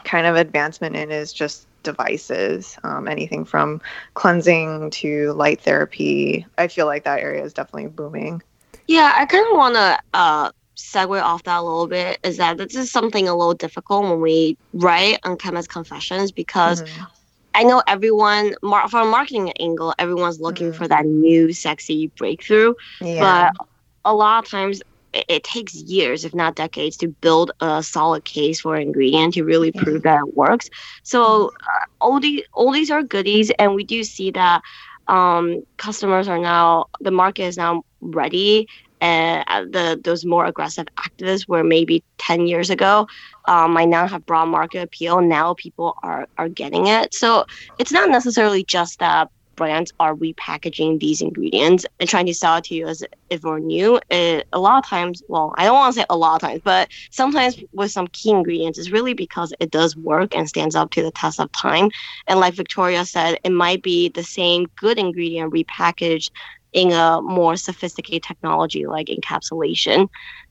kind 0.03 0.27
of 0.27 0.35
advancement 0.35 0.95
in 0.95 1.11
is 1.11 1.33
just 1.33 1.67
devices, 1.83 2.77
um, 2.83 3.07
anything 3.07 3.45
from 3.45 3.81
cleansing 4.13 4.89
to 4.91 5.33
light 5.33 5.61
therapy. 5.61 6.45
I 6.57 6.67
feel 6.67 6.85
like 6.85 7.03
that 7.05 7.19
area 7.19 7.43
is 7.43 7.53
definitely 7.53 7.87
booming. 7.87 8.41
Yeah, 8.87 9.13
I 9.15 9.25
kind 9.25 9.45
of 9.51 9.57
want 9.57 9.75
to 9.75 9.99
uh, 10.13 10.51
segue 10.79 11.21
off 11.21 11.43
that 11.43 11.59
a 11.59 11.63
little 11.63 11.87
bit. 11.87 12.19
Is 12.23 12.37
that 12.37 12.57
this 12.57 12.75
is 12.75 12.91
something 12.91 13.27
a 13.27 13.35
little 13.35 13.53
difficult 13.53 14.03
when 14.03 14.21
we 14.21 14.57
write 14.73 15.19
on 15.23 15.37
Chemist 15.37 15.69
Confessions 15.69 16.31
because 16.31 16.81
Mhm. 16.81 17.07
I 17.53 17.63
know 17.63 17.81
everyone, 17.87 18.53
mar- 18.63 18.87
from 18.89 19.07
a 19.07 19.11
marketing 19.11 19.51
angle, 19.59 19.93
everyone's 19.97 20.39
looking 20.39 20.71
Mhm. 20.71 20.75
for 20.75 20.87
that 20.87 21.05
new 21.05 21.51
sexy 21.53 22.11
breakthrough. 22.17 22.73
Yeah. 23.01 23.49
But 23.55 23.65
a 24.05 24.13
lot 24.13 24.43
of 24.43 24.49
times 24.49 24.81
it, 25.13 25.25
it 25.27 25.43
takes 25.43 25.73
years, 25.75 26.23
if 26.25 26.33
not 26.33 26.55
decades, 26.55 26.97
to 26.97 27.07
build 27.21 27.51
a 27.59 27.81
solid 27.83 28.23
case 28.25 28.61
for 28.61 28.75
an 28.75 28.83
ingredient 28.83 29.33
to 29.35 29.43
really 29.43 29.71
Yeah. 29.73 29.81
prove 29.83 30.03
that 30.03 30.19
it 30.27 30.35
works. 30.35 30.69
So 31.03 31.51
uh, 31.67 32.05
oldies, 32.05 32.41
oldies 32.55 32.91
are 32.91 33.03
goodies, 33.03 33.51
and 33.59 33.75
we 33.75 33.83
do 33.83 34.03
see 34.03 34.31
that 34.31 34.61
um, 35.07 35.61
customers 35.77 36.27
are 36.27 36.39
now 36.39 36.85
the 36.99 37.11
market 37.11 37.43
is 37.43 37.57
now 37.57 37.83
ready. 38.01 38.67
Uh, 39.01 39.65
the 39.65 39.99
those 40.03 40.25
more 40.25 40.45
aggressive 40.45 40.87
activists, 40.97 41.43
where 41.47 41.63
maybe 41.63 42.03
ten 42.17 42.47
years 42.47 42.69
ago, 42.69 43.07
um, 43.47 43.73
might 43.73 43.89
not 43.89 44.09
have 44.09 44.25
broad 44.25 44.45
market 44.45 44.83
appeal. 44.83 45.21
Now 45.21 45.53
people 45.53 45.95
are 46.03 46.27
are 46.37 46.49
getting 46.49 46.87
it. 46.87 47.13
So 47.13 47.45
it's 47.77 47.91
not 47.91 48.09
necessarily 48.09 48.63
just 48.63 48.99
that 48.99 49.29
brands 49.59 49.91
are 49.99 50.15
repackaging 50.15 51.01
these 51.01 51.21
ingredients 51.21 51.85
and 51.99 52.07
trying 52.09 52.25
to 52.25 52.33
sell 52.33 52.55
it 52.55 52.63
to 52.63 52.75
you 52.75 52.87
as 52.87 53.03
if 53.29 53.43
we're 53.43 53.59
new. 53.59 53.99
It, 54.09 54.47
a 54.53 54.59
lot 54.59 54.77
of 54.77 54.89
times, 54.89 55.21
well, 55.27 55.53
I 55.57 55.65
don't 55.65 55.75
want 55.75 55.93
to 55.93 55.99
say 55.99 56.05
a 56.09 56.15
lot 56.15 56.35
of 56.35 56.41
times, 56.41 56.61
but 56.63 56.87
sometimes 57.11 57.61
with 57.73 57.91
some 57.91 58.07
key 58.07 58.31
ingredients, 58.31 58.79
it's 58.79 58.89
really 58.89 59.13
because 59.13 59.53
it 59.59 59.69
does 59.69 59.97
work 59.97 60.33
and 60.33 60.47
stands 60.47 60.75
up 60.75 60.91
to 60.91 61.03
the 61.03 61.11
test 61.11 61.41
of 61.41 61.51
time. 61.51 61.89
And 62.27 62.39
like 62.39 62.53
Victoria 62.53 63.03
said, 63.03 63.37
it 63.43 63.51
might 63.51 63.83
be 63.83 64.07
the 64.07 64.23
same 64.23 64.67
good 64.77 64.97
ingredient 64.97 65.53
repackaged 65.53 66.29
in 66.73 66.91
a 66.91 67.21
more 67.21 67.55
sophisticated 67.55 68.23
technology 68.23 68.85
like 68.85 69.07
encapsulation. 69.07 70.07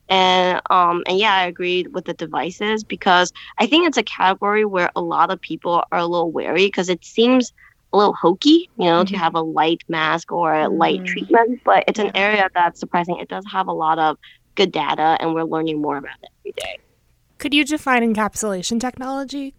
And 0.09 0.61
um 0.69 1.03
and 1.07 1.17
yeah, 1.17 1.33
I 1.35 1.45
agree 1.45 1.85
with 1.91 2.05
the 2.05 2.13
devices 2.13 2.83
because 2.83 3.31
I 3.59 3.67
think 3.67 3.87
it's 3.87 3.97
a 3.97 4.03
category 4.03 4.65
where 4.65 4.89
a 4.95 5.01
lot 5.01 5.31
of 5.31 5.39
people 5.41 5.83
are 5.91 5.99
a 5.99 6.05
little 6.07 6.31
wary 6.31 6.65
because 6.67 6.89
it 6.89 7.05
seems 7.05 7.51
a 7.93 7.97
little 7.97 8.13
hokey, 8.13 8.69
you 8.77 8.85
know, 8.85 9.03
to 9.03 9.17
have 9.17 9.35
a 9.35 9.41
light 9.41 9.81
mask 9.87 10.31
or 10.31 10.53
a 10.53 10.69
light 10.69 11.01
Mm. 11.01 11.05
treatment. 11.05 11.61
But 11.63 11.83
it's 11.87 11.99
an 11.99 12.11
area 12.15 12.49
that's 12.53 12.79
surprising. 12.79 13.17
It 13.19 13.29
does 13.29 13.45
have 13.51 13.67
a 13.67 13.73
lot 13.73 13.97
of 13.99 14.17
good 14.55 14.71
data, 14.71 15.17
and 15.19 15.33
we're 15.33 15.43
learning 15.43 15.81
more 15.81 15.97
about 15.97 16.17
it 16.21 16.29
every 16.41 16.53
day. 16.53 16.79
Could 17.39 17.53
you 17.53 17.63
define 17.63 18.03
encapsulation 18.13 18.79
technology? 18.79 19.53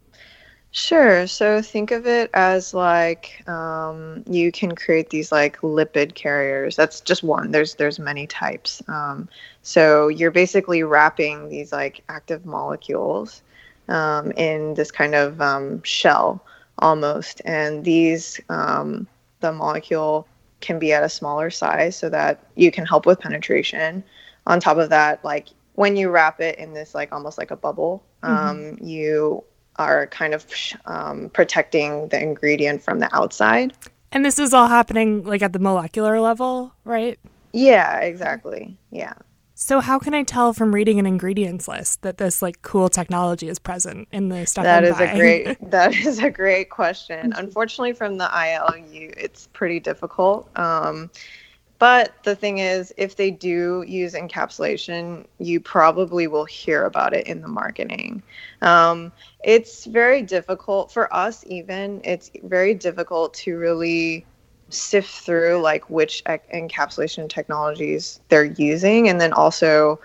Sure. 0.73 1.27
So 1.27 1.61
think 1.63 1.91
of 1.91 2.07
it 2.07 2.31
as 2.33 2.73
like 2.75 3.43
um, 3.49 4.23
you 4.29 4.53
can 4.53 4.75
create 4.77 5.11
these 5.11 5.33
like 5.33 5.59
lipid 5.63 6.15
carriers. 6.15 6.77
That's 6.77 7.01
just 7.01 7.25
one. 7.25 7.51
There's 7.51 7.75
there's 7.75 7.99
many 7.99 8.27
types. 8.29 8.81
Um, 8.87 9.29
so 9.63 10.07
you're 10.09 10.31
basically 10.31 10.85
wrapping 10.85 11.49
these 11.49 11.73
like 11.73 12.05
active 12.09 12.47
molecules 12.47 13.43
um, 13.89 14.31
in 14.33 14.75
this 14.75 14.93
kind 14.93 15.17
of 15.17 15.41
um, 15.41 15.83
shell 15.83 16.45
almost, 16.79 17.43
and 17.45 17.85
these 17.85 18.41
um, 18.49 19.09
the 19.41 19.53
molecule 19.53 20.29
can 20.61 20.79
be 20.79 20.93
at 20.93 21.03
a 21.03 21.09
smaller 21.09 21.51
size 21.51 21.97
so 21.97 22.09
that 22.11 22.47
you 22.55 22.71
can 22.71 22.87
help 22.87 23.07
with 23.07 23.19
penetration. 23.19 24.05
On 24.47 24.61
top 24.61 24.77
of 24.77 24.91
that, 24.91 25.25
like 25.25 25.49
when 25.75 25.97
you 25.97 26.11
wrap 26.11 26.41
it 26.41 26.59
in 26.59 26.75
this 26.75 26.95
like 26.95 27.13
almost 27.13 27.39
like 27.39 27.51
a 27.51 27.57
bubble, 27.57 28.05
um, 28.23 28.79
you 28.81 29.43
are 29.77 30.07
kind 30.09 30.35
of 30.35 30.47
um, 30.87 31.31
protecting 31.31 32.09
the 32.09 32.23
ingredient 32.23 32.83
from 32.83 32.99
the 32.99 33.15
outside. 33.15 33.73
And 34.13 34.25
this 34.25 34.39
is 34.39 34.53
all 34.53 34.69
happening 34.69 35.25
like 35.25 35.43
at 35.43 35.53
the 35.53 35.59
molecular 35.59 36.21
level, 36.21 36.75
right? 36.85 37.19
Yeah, 37.53 38.01
exactly. 38.01 38.77
Yeah. 38.91 39.15
So 39.55 39.81
how 39.81 39.99
can 39.99 40.15
I 40.15 40.23
tell 40.23 40.55
from 40.55 40.75
reading 40.75 40.99
an 40.99 41.05
ingredients 41.05 41.69
list 41.69 42.01
that 42.01 42.17
this 42.17 42.41
like 42.41 42.63
cool 42.63 42.89
technology 42.89 43.47
is 43.47 43.59
present 43.59 44.09
in 44.11 44.31
the 44.31 44.47
stuff 44.47 44.65
That 44.65 44.85
is 44.85 44.99
a 44.99 45.15
great 45.15 45.59
that 45.71 45.95
is 45.95 46.19
a 46.19 46.31
great 46.31 46.71
question. 46.71 47.33
Unfortunately, 47.37 47.93
from 47.93 48.17
the 48.17 48.25
ILU, 48.25 49.13
it's 49.19 49.49
pretty 49.53 49.79
difficult. 49.79 50.49
Um, 50.59 51.11
but 51.81 52.13
the 52.25 52.37
thing 52.37 52.59
is, 52.59 52.93
if 52.99 53.17
they 53.17 53.31
do 53.31 53.83
use 53.89 54.13
encapsulation, 54.13 55.25
you 55.39 55.61
probably 55.61 56.27
will 56.27 56.45
hear 56.45 56.85
about 56.85 57.15
it 57.15 57.27
in 57.27 57.41
the 57.41 57.49
marketing. 57.49 58.23
Um, 58.61 59.11
it's 59.43 59.87
very 59.87 60.21
difficult 60.21 60.93
for 60.93 61.13
us, 61.13 61.43
even. 61.47 62.03
It's 62.05 62.31
very 62.45 62.75
difficult 62.75 63.33
to 63.35 63.57
really 63.57 64.27
sift 64.69 65.11
through 65.11 65.63
like 65.63 65.89
which 65.89 66.23
encapsulation 66.25 67.31
technologies 67.31 68.21
they're 68.29 68.45
using, 68.45 69.09
and 69.09 69.19
then 69.19 69.33
also 69.33 69.99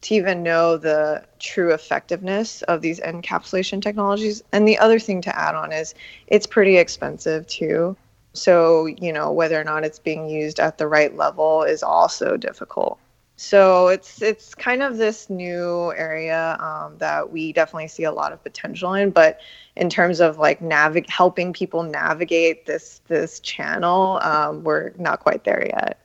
to 0.00 0.14
even 0.14 0.42
know 0.42 0.76
the 0.76 1.24
true 1.38 1.72
effectiveness 1.72 2.62
of 2.62 2.80
these 2.80 2.98
encapsulation 2.98 3.80
technologies. 3.80 4.42
And 4.50 4.66
the 4.66 4.78
other 4.78 4.98
thing 4.98 5.22
to 5.22 5.38
add 5.38 5.54
on 5.54 5.72
is 5.72 5.94
it's 6.26 6.46
pretty 6.46 6.76
expensive 6.76 7.46
too. 7.46 7.96
So, 8.32 8.86
you 8.86 9.12
know, 9.12 9.32
whether 9.32 9.60
or 9.60 9.64
not 9.64 9.84
it's 9.84 9.98
being 9.98 10.28
used 10.28 10.60
at 10.60 10.78
the 10.78 10.86
right 10.86 11.16
level 11.16 11.62
is 11.62 11.82
also 11.82 12.36
difficult. 12.36 12.98
So 13.36 13.88
it's 13.88 14.20
it's 14.20 14.54
kind 14.54 14.82
of 14.82 14.98
this 14.98 15.30
new 15.30 15.94
area 15.96 16.58
um, 16.60 16.98
that 16.98 17.32
we 17.32 17.54
definitely 17.54 17.88
see 17.88 18.04
a 18.04 18.12
lot 18.12 18.32
of 18.32 18.42
potential 18.42 18.92
in. 18.92 19.10
But 19.10 19.40
in 19.76 19.88
terms 19.88 20.20
of 20.20 20.36
like 20.36 20.60
navig- 20.60 21.08
helping 21.08 21.54
people 21.54 21.82
navigate 21.82 22.66
this 22.66 23.00
this 23.08 23.40
channel, 23.40 24.20
um, 24.22 24.62
we're 24.62 24.92
not 24.98 25.20
quite 25.20 25.44
there 25.44 25.66
yet. 25.66 25.98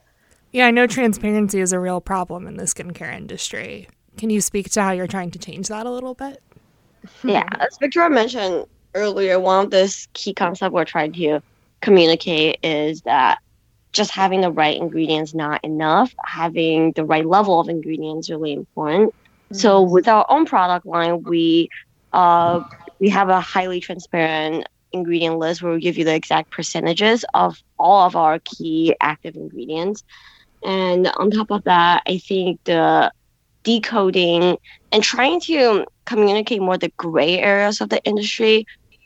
Yeah, 0.53 0.67
I 0.67 0.71
know 0.71 0.87
transparency 0.87 1.59
is 1.59 1.73
a 1.73 1.79
real 1.79 1.99
problem 1.99 2.47
in 2.47 2.55
the 2.55 2.63
skincare 2.63 3.13
industry. 3.13 3.89
Can 4.17 4.29
you 4.29 4.39
speak 4.39 4.69
to 4.71 4.81
how 4.81 4.91
you're 4.91 5.05
trying 5.05 5.31
to 5.31 5.39
change 5.39 5.67
that 5.67 5.85
a 5.85 5.91
little 5.91 6.13
bit? 6.13 6.41
Yeah, 7.21 7.49
as 7.59 7.77
Victoria 7.77 8.09
mentioned 8.09 8.65
earlier, 8.93 9.41
one 9.41 9.65
of 9.65 9.71
this 9.71 10.07
key 10.13 10.33
concepts 10.33 10.71
we're 10.71 10.85
trying 10.85 11.11
to 11.11 11.41
communicate 11.81 12.59
is 12.63 13.01
that 13.01 13.39
just 13.91 14.11
having 14.11 14.41
the 14.41 14.51
right 14.51 14.75
ingredients 14.75 15.33
not 15.33 15.63
enough. 15.63 16.13
Having 16.25 16.91
the 16.93 17.05
right 17.05 17.25
level 17.25 17.59
of 17.59 17.69
ingredients 17.69 18.29
really 18.29 18.53
important. 18.53 19.09
Mm-hmm. 19.11 19.55
So 19.55 19.81
with 19.81 20.07
our 20.07 20.25
own 20.29 20.45
product 20.45 20.85
line, 20.85 21.23
we 21.23 21.69
uh, 22.11 22.63
we 22.99 23.09
have 23.09 23.29
a 23.29 23.39
highly 23.39 23.79
transparent 23.79 24.67
ingredient 24.91 25.37
list 25.37 25.61
where 25.61 25.73
we 25.73 25.79
give 25.79 25.97
you 25.97 26.05
the 26.05 26.15
exact 26.15 26.51
percentages 26.51 27.25
of 27.33 27.61
all 27.77 28.05
of 28.05 28.15
our 28.15 28.39
key 28.39 28.95
active 29.01 29.35
ingredients. 29.35 30.03
And 30.63 31.07
on 31.17 31.31
top 31.31 31.51
of 31.51 31.63
that, 31.65 32.03
I 32.07 32.17
think 32.17 32.63
the 32.63 33.11
decoding 33.63 34.57
and 34.91 35.03
trying 35.03 35.41
to 35.41 35.85
communicate 36.05 36.61
more 36.61 36.77
the 36.77 36.91
gray 36.97 37.39
areas 37.39 37.81
of 37.81 37.89
the 37.89 38.01
industry 38.03 38.65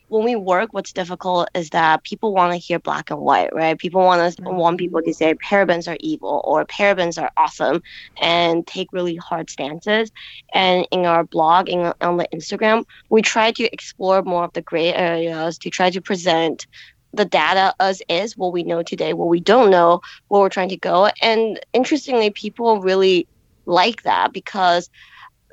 when 0.10 0.25
we 0.25 0.36
work, 0.36 0.74
what's 0.74 0.92
difficult 0.92 1.50
is 1.54 1.70
that 1.70 2.04
people 2.04 2.34
want 2.34 2.51
to 2.51 2.58
hear 2.58 2.80
black 2.80 3.10
and 3.12 3.20
white, 3.20 3.54
right? 3.54 3.78
People 3.78 4.01
want 4.01 4.36
to 4.36 4.42
mm-hmm. 4.42 4.56
want 4.56 4.78
people 4.78 5.01
to 5.01 5.13
say 5.13 5.34
parabens 5.36 5.88
are 5.88 5.98
evil 6.00 6.42
or 6.44 6.66
parabens 6.66 7.22
are 7.22 7.32
awesome, 7.38 7.82
and 8.22 8.66
take 8.68 8.92
really 8.92 9.16
hard 9.16 9.50
stances. 9.50 10.12
And 10.54 10.88
in 10.92 11.06
our 11.06 11.24
blog, 11.24 11.70
in, 11.70 11.94
on 12.01 12.18
the 12.18 12.28
Instagram, 12.34 12.86
we 13.10 13.22
try 13.22 13.51
to 13.51 13.72
explore 13.72 14.22
more 14.24 14.44
of 14.44 14.54
the 14.54 14.62
gray 14.62 14.94
areas 14.94 15.58
to 15.60 15.70
try 15.70 15.89
to 15.89 16.01
present 16.01 16.66
the 17.13 17.25
data 17.25 17.74
as 17.80 18.01
is 18.10 18.38
what 18.38 18.54
we 18.54 18.63
know 18.63 18.84
today, 18.84 19.13
what 19.13 19.30
we 19.30 19.39
don't 19.39 19.72
know, 19.72 20.01
where 20.28 20.42
we're 20.42 20.50
trying 20.50 20.70
to 20.70 20.78
go. 20.78 21.10
And 21.22 21.60
interestingly, 21.74 22.30
people 22.30 22.82
really 22.82 23.28
like 23.66 24.04
that 24.04 24.34
because 24.34 24.89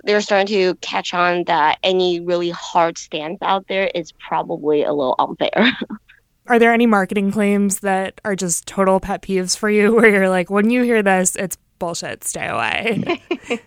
they're 0.06 0.20
starting 0.20 0.46
to 0.46 0.74
catch 0.76 1.12
on 1.12 1.44
that 1.44 1.78
any 1.82 2.20
really 2.20 2.50
hard 2.50 2.96
stance 2.96 3.38
out 3.42 3.66
there 3.68 3.90
is 3.94 4.12
probably 4.12 4.84
a 4.84 4.92
little 4.92 5.16
unfair. 5.18 5.72
are 6.48 6.58
there 6.58 6.72
any 6.72 6.86
marketing 6.86 7.32
claims 7.32 7.80
that 7.80 8.20
are 8.24 8.36
just 8.36 8.66
total 8.66 9.00
pet 9.00 9.22
peeves 9.22 9.56
for 9.56 9.68
you 9.68 9.92
where 9.94 10.08
you're 10.08 10.28
like, 10.28 10.48
when 10.50 10.70
you 10.70 10.82
hear 10.82 11.02
this, 11.02 11.36
it's 11.36 11.58
bullshit, 11.78 12.24
stay 12.24 12.46
away? 12.46 13.20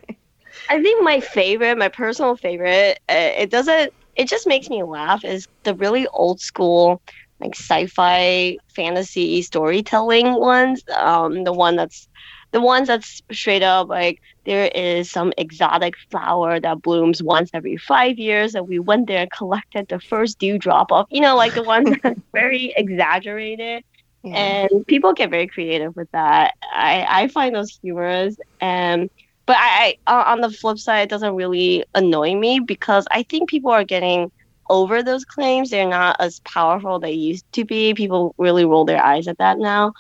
I 0.70 0.82
think 0.82 1.04
my 1.04 1.20
favorite, 1.20 1.78
my 1.78 1.90
personal 1.90 2.36
favorite, 2.36 3.00
uh, 3.10 3.32
it 3.38 3.50
doesn't, 3.50 3.94
it 4.16 4.28
just 4.28 4.48
makes 4.48 4.70
me 4.70 4.84
laugh 4.84 5.26
is 5.26 5.48
the 5.64 5.74
really 5.74 6.08
old 6.08 6.40
school, 6.40 7.02
like 7.40 7.56
sci-fi 7.56 8.58
fantasy 8.76 9.42
storytelling 9.42 10.36
ones. 10.36 10.84
Um, 10.96 11.44
the 11.44 11.54
one 11.54 11.76
that's 11.76 12.08
the 12.52 12.62
ones 12.62 12.88
that's 12.88 13.22
straight 13.32 13.64
up 13.64 13.90
like 13.90 14.22
there 14.46 14.68
is 14.74 15.10
some 15.10 15.32
exotic 15.38 15.96
flower 16.10 16.60
that 16.60 16.82
blooms 16.82 17.22
once 17.22 17.50
every 17.54 17.78
five 17.78 18.18
years 18.18 18.56
and 18.56 18.68
we 18.68 18.80
went 18.80 19.08
there 19.08 19.22
and 19.22 19.32
collected 19.32 19.88
the 19.88 20.00
first 20.00 20.40
dewdrop 20.40 20.92
of 20.92 21.06
you 21.10 21.22
know 21.22 21.36
like 21.36 21.54
the 21.54 21.64
ones 21.64 21.90
that's 22.02 22.20
very 22.34 22.74
exaggerated. 22.76 23.84
Yeah. 24.22 24.36
and 24.36 24.86
people 24.88 25.14
get 25.14 25.30
very 25.30 25.48
creative 25.48 25.96
with 25.96 26.12
that. 26.12 26.56
I 26.74 27.06
i 27.10 27.28
find 27.30 27.56
those 27.56 27.80
humorous. 27.82 28.36
And 28.60 29.10
but 29.46 29.56
I, 29.58 29.98
I 30.08 30.34
on 30.34 30.42
the 30.42 30.50
flip 30.50 30.78
side 30.78 31.04
it 31.04 31.10
doesn't 31.10 31.36
really 31.36 31.86
annoy 31.96 32.36
me 32.36 32.60
because 32.60 33.08
i 33.12 33.24
think 33.24 33.50
people 33.50 33.72
are 33.72 33.84
getting 33.86 34.32
over 34.70 35.02
those 35.02 35.26
claims. 35.26 35.70
They're 35.70 35.88
not 35.88 36.18
as 36.20 36.42
powerful 36.42 37.00
they 37.00 37.12
used 37.12 37.52
to 37.54 37.66
be. 37.66 37.94
People 37.96 38.36
really 38.38 38.66
roll 38.66 38.86
their 38.86 39.04
eyes 39.04 39.28
at 39.28 39.40
that 39.40 39.58
now 39.58 39.94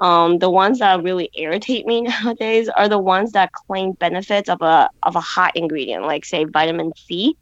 um, 0.00 0.38
the 0.38 0.50
ones 0.50 0.80
that 0.80 1.02
really 1.02 1.30
irritate 1.34 1.86
me 1.86 2.00
nowadays 2.24 2.68
are 2.68 2.88
the 2.88 2.98
ones 2.98 3.32
that 3.32 3.52
claim 3.52 3.92
benefits 3.92 4.48
of 4.48 4.60
a 4.62 4.88
of 5.02 5.16
a 5.16 5.20
hot 5.20 5.56
ingredient, 5.56 6.04
like 6.04 6.24
say 6.24 6.44
vitamin 6.44 6.92
C, 6.96 7.36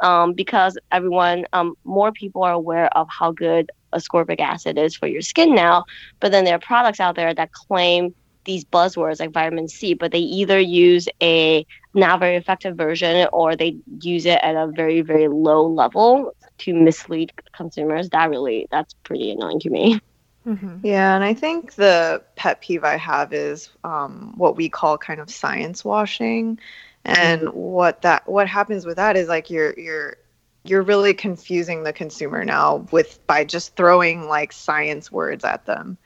um, 0.00 0.32
because 0.32 0.78
everyone, 0.92 1.46
um, 1.52 1.74
more 1.84 2.12
people 2.12 2.42
are 2.42 2.52
aware 2.52 2.88
of 2.96 3.08
how 3.10 3.32
good 3.32 3.70
ascorbic 3.92 4.40
acid 4.40 4.78
is 4.78 4.94
for 4.94 5.06
your 5.06 5.22
skin 5.22 5.54
now. 5.54 5.84
But 6.20 6.32
then 6.32 6.44
there 6.44 6.54
are 6.54 6.60
products 6.60 7.00
out 7.00 7.16
there 7.16 7.34
that 7.34 7.52
claim 7.52 8.14
these 8.44 8.64
buzzwords 8.64 9.20
like 9.20 9.32
vitamin 9.32 9.68
C, 9.68 9.94
but 9.94 10.10
they 10.12 10.18
either 10.18 10.58
use 10.58 11.08
a 11.22 11.66
not 11.94 12.20
very 12.20 12.36
effective 12.36 12.76
version 12.76 13.28
or 13.32 13.56
they 13.56 13.76
use 14.00 14.24
it 14.24 14.38
at 14.42 14.56
a 14.56 14.68
very 14.68 15.02
very 15.02 15.28
low 15.28 15.66
level 15.66 16.34
to 16.58 16.72
mislead 16.72 17.32
consumers. 17.52 18.08
That 18.10 18.30
really 18.30 18.66
that's 18.70 18.94
pretty 19.04 19.30
annoying 19.30 19.60
to 19.60 19.70
me. 19.70 20.00
Mm-hmm. 20.48 20.78
Yeah, 20.82 21.14
and 21.14 21.22
I 21.22 21.34
think 21.34 21.74
the 21.74 22.22
pet 22.34 22.62
peeve 22.62 22.82
I 22.82 22.96
have 22.96 23.34
is 23.34 23.68
um, 23.84 24.32
what 24.36 24.56
we 24.56 24.70
call 24.70 24.96
kind 24.96 25.20
of 25.20 25.30
science 25.30 25.84
washing, 25.84 26.58
and 27.04 27.42
mm-hmm. 27.42 27.58
what 27.58 28.00
that 28.02 28.26
what 28.26 28.48
happens 28.48 28.86
with 28.86 28.96
that 28.96 29.16
is 29.16 29.28
like 29.28 29.50
you're 29.50 29.78
you're 29.78 30.16
you're 30.64 30.82
really 30.82 31.12
confusing 31.12 31.82
the 31.82 31.92
consumer 31.92 32.44
now 32.44 32.86
with 32.90 33.24
by 33.26 33.44
just 33.44 33.76
throwing 33.76 34.26
like 34.26 34.52
science 34.52 35.12
words 35.12 35.44
at 35.44 35.66
them 35.66 35.96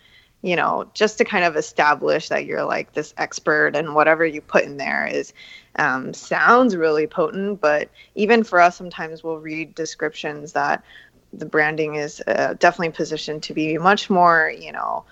you 0.42 0.56
know 0.56 0.88
just 0.94 1.18
to 1.18 1.24
kind 1.24 1.44
of 1.44 1.56
establish 1.56 2.28
that 2.28 2.44
you're 2.44 2.64
like 2.64 2.92
this 2.92 3.14
expert 3.16 3.74
and 3.74 3.94
whatever 3.94 4.26
you 4.26 4.40
put 4.40 4.64
in 4.64 4.76
there 4.76 5.06
is 5.06 5.32
um, 5.76 6.12
sounds 6.12 6.76
really 6.76 7.06
potent 7.06 7.60
but 7.60 7.88
even 8.14 8.44
for 8.44 8.60
us 8.60 8.76
sometimes 8.76 9.24
we'll 9.24 9.38
read 9.38 9.74
descriptions 9.74 10.52
that 10.52 10.84
the 11.32 11.46
branding 11.46 11.94
is 11.96 12.22
uh, 12.26 12.54
definitely 12.58 12.92
positioned 12.92 13.42
to 13.44 13.54
be 13.54 13.78
much 13.78 14.10
more, 14.10 14.52
you 14.56 14.72
know, 14.72 15.04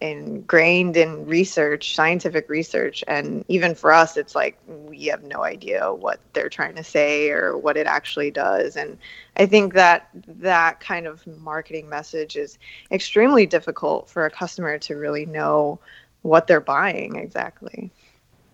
ingrained 0.00 0.96
in 0.96 1.26
research, 1.26 1.94
scientific 1.94 2.48
research. 2.48 3.02
And 3.08 3.44
even 3.48 3.74
for 3.74 3.92
us, 3.92 4.16
it's 4.16 4.34
like 4.34 4.58
we 4.66 5.06
have 5.06 5.24
no 5.24 5.42
idea 5.42 5.92
what 5.92 6.20
they're 6.32 6.48
trying 6.48 6.76
to 6.76 6.84
say 6.84 7.30
or 7.30 7.56
what 7.56 7.76
it 7.76 7.86
actually 7.86 8.30
does. 8.30 8.76
And 8.76 8.98
I 9.36 9.46
think 9.46 9.74
that 9.74 10.08
that 10.14 10.80
kind 10.80 11.06
of 11.06 11.26
marketing 11.26 11.88
message 11.88 12.36
is 12.36 12.58
extremely 12.92 13.46
difficult 13.46 14.08
for 14.08 14.24
a 14.24 14.30
customer 14.30 14.78
to 14.78 14.96
really 14.96 15.26
know 15.26 15.80
what 16.22 16.46
they're 16.46 16.60
buying 16.60 17.16
exactly. 17.16 17.90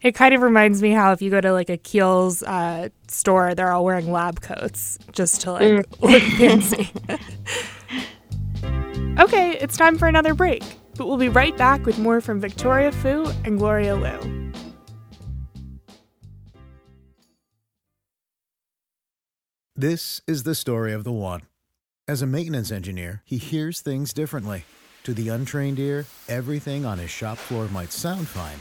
It 0.05 0.15
kind 0.15 0.35
of 0.35 0.43
reminds 0.43 0.83
me 0.83 0.91
how 0.91 1.13
if 1.13 1.23
you 1.23 1.31
go 1.31 1.41
to 1.41 1.51
like 1.51 1.71
a 1.71 1.79
Kiehl's 1.79 2.43
uh, 2.43 2.91
store, 3.09 3.55
they're 3.55 3.73
all 3.73 3.87
wearing 3.87 4.13
lab 4.13 4.43
coats 4.43 4.99
just 5.13 5.41
to 5.41 5.53
like 5.53 5.63
mm. 5.63 6.01
look 6.03 6.23
fancy. 6.37 6.93
okay, 9.19 9.57
it's 9.59 9.79
time 9.79 9.97
for 9.97 10.07
another 10.07 10.35
break, 10.35 10.63
but 10.99 11.07
we'll 11.07 11.17
be 11.17 11.31
right 11.31 11.57
back 11.57 11.87
with 11.87 11.99
more 11.99 12.21
from 12.21 12.39
Victoria 12.39 12.93
Fu 12.93 13.25
and 13.47 13.59
Gloria 13.59 13.97
Liu. 13.97 14.53
This 19.75 20.21
is 20.27 20.43
the 20.43 20.55
story 20.55 20.93
of 20.93 21.05
the 21.05 21.13
one. 21.13 21.41
As 22.07 22.21
a 22.21 22.27
maintenance 22.27 22.71
engineer, 22.71 23.23
he 23.25 23.39
hears 23.39 23.81
things 23.81 24.13
differently. 24.13 24.67
To 25.05 25.15
the 25.15 25.31
untrained 25.31 25.79
ear, 25.79 26.05
everything 26.29 26.85
on 26.85 26.99
his 26.99 27.11
shop 27.11 27.39
floor 27.39 27.69
might 27.69 27.91
sound 27.91 28.29
fine 28.29 28.61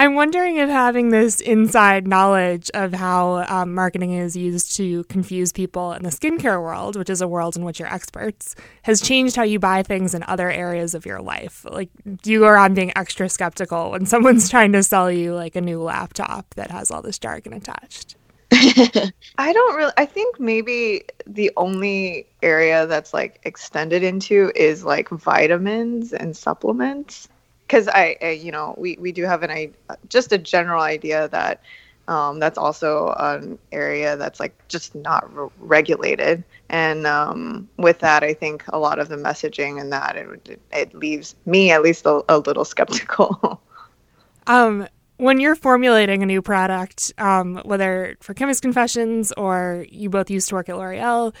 I'm 0.00 0.14
wondering 0.14 0.58
if 0.58 0.68
having 0.68 1.08
this 1.08 1.40
inside 1.40 2.06
knowledge 2.06 2.70
of 2.72 2.92
how 2.92 3.44
um, 3.48 3.74
marketing 3.74 4.12
is 4.12 4.36
used 4.36 4.76
to 4.76 5.02
confuse 5.04 5.52
people 5.52 5.92
in 5.92 6.04
the 6.04 6.10
skincare 6.10 6.62
world, 6.62 6.94
which 6.94 7.10
is 7.10 7.20
a 7.20 7.26
world 7.26 7.56
in 7.56 7.64
which 7.64 7.80
you're 7.80 7.92
experts, 7.92 8.54
has 8.82 9.00
changed 9.00 9.34
how 9.34 9.42
you 9.42 9.58
buy 9.58 9.82
things 9.82 10.14
in 10.14 10.22
other 10.28 10.52
areas 10.52 10.94
of 10.94 11.04
your 11.04 11.20
life. 11.20 11.66
Like, 11.68 11.90
do 12.22 12.30
you 12.30 12.40
go 12.40 12.46
around 12.46 12.74
being 12.74 12.92
extra 12.96 13.28
skeptical 13.28 13.90
when 13.90 14.06
someone's 14.12 14.48
trying 14.48 14.70
to 14.72 14.84
sell 14.84 15.10
you 15.10 15.34
like 15.34 15.56
a 15.56 15.60
new 15.60 15.82
laptop 15.82 16.54
that 16.54 16.70
has 16.70 16.92
all 16.92 17.02
this 17.02 17.18
jargon 17.18 17.52
attached? 17.52 18.14
I 18.52 19.52
don't 19.52 19.76
really. 19.76 19.92
I 19.96 20.06
think 20.06 20.38
maybe 20.38 21.02
the 21.26 21.50
only 21.56 22.28
area 22.40 22.86
that's 22.86 23.12
like 23.12 23.40
extended 23.42 24.04
into 24.04 24.52
is 24.54 24.84
like 24.84 25.08
vitamins 25.08 26.12
and 26.12 26.36
supplements 26.36 27.28
because 27.68 27.86
I, 27.86 28.16
I, 28.20 28.30
you 28.30 28.50
know, 28.50 28.74
we, 28.76 28.96
we 28.98 29.12
do 29.12 29.24
have 29.24 29.44
an 29.44 29.50
I 29.50 29.70
just 30.08 30.32
a 30.32 30.38
general 30.38 30.82
idea 30.82 31.28
that 31.28 31.60
Um, 32.08 32.40
that's 32.40 32.56
also 32.56 33.14
an 33.18 33.58
area 33.70 34.16
that's 34.16 34.40
like 34.40 34.54
just 34.68 34.94
not 34.94 35.28
re- 35.36 35.50
regulated. 35.60 36.42
And 36.70 37.06
um, 37.06 37.68
with 37.76 37.98
that, 37.98 38.22
I 38.24 38.32
think 38.32 38.64
a 38.68 38.78
lot 38.78 38.98
of 38.98 39.10
the 39.10 39.16
messaging 39.16 39.78
and 39.78 39.92
that 39.92 40.16
it, 40.16 40.58
it 40.72 40.94
leaves 40.94 41.36
me 41.44 41.70
at 41.70 41.82
least 41.82 42.06
a, 42.06 42.24
a 42.30 42.38
little 42.38 42.64
skeptical. 42.64 43.60
um, 44.46 44.88
when 45.18 45.38
you're 45.38 45.54
formulating 45.54 46.22
a 46.22 46.26
new 46.26 46.40
product, 46.40 47.12
um, 47.18 47.60
whether 47.66 48.16
for 48.20 48.32
Chemist 48.32 48.62
Confessions 48.62 49.30
or 49.36 49.84
you 49.90 50.08
both 50.08 50.30
used 50.30 50.48
to 50.48 50.54
work 50.54 50.70
at 50.70 50.78
L'Oreal, 50.78 51.34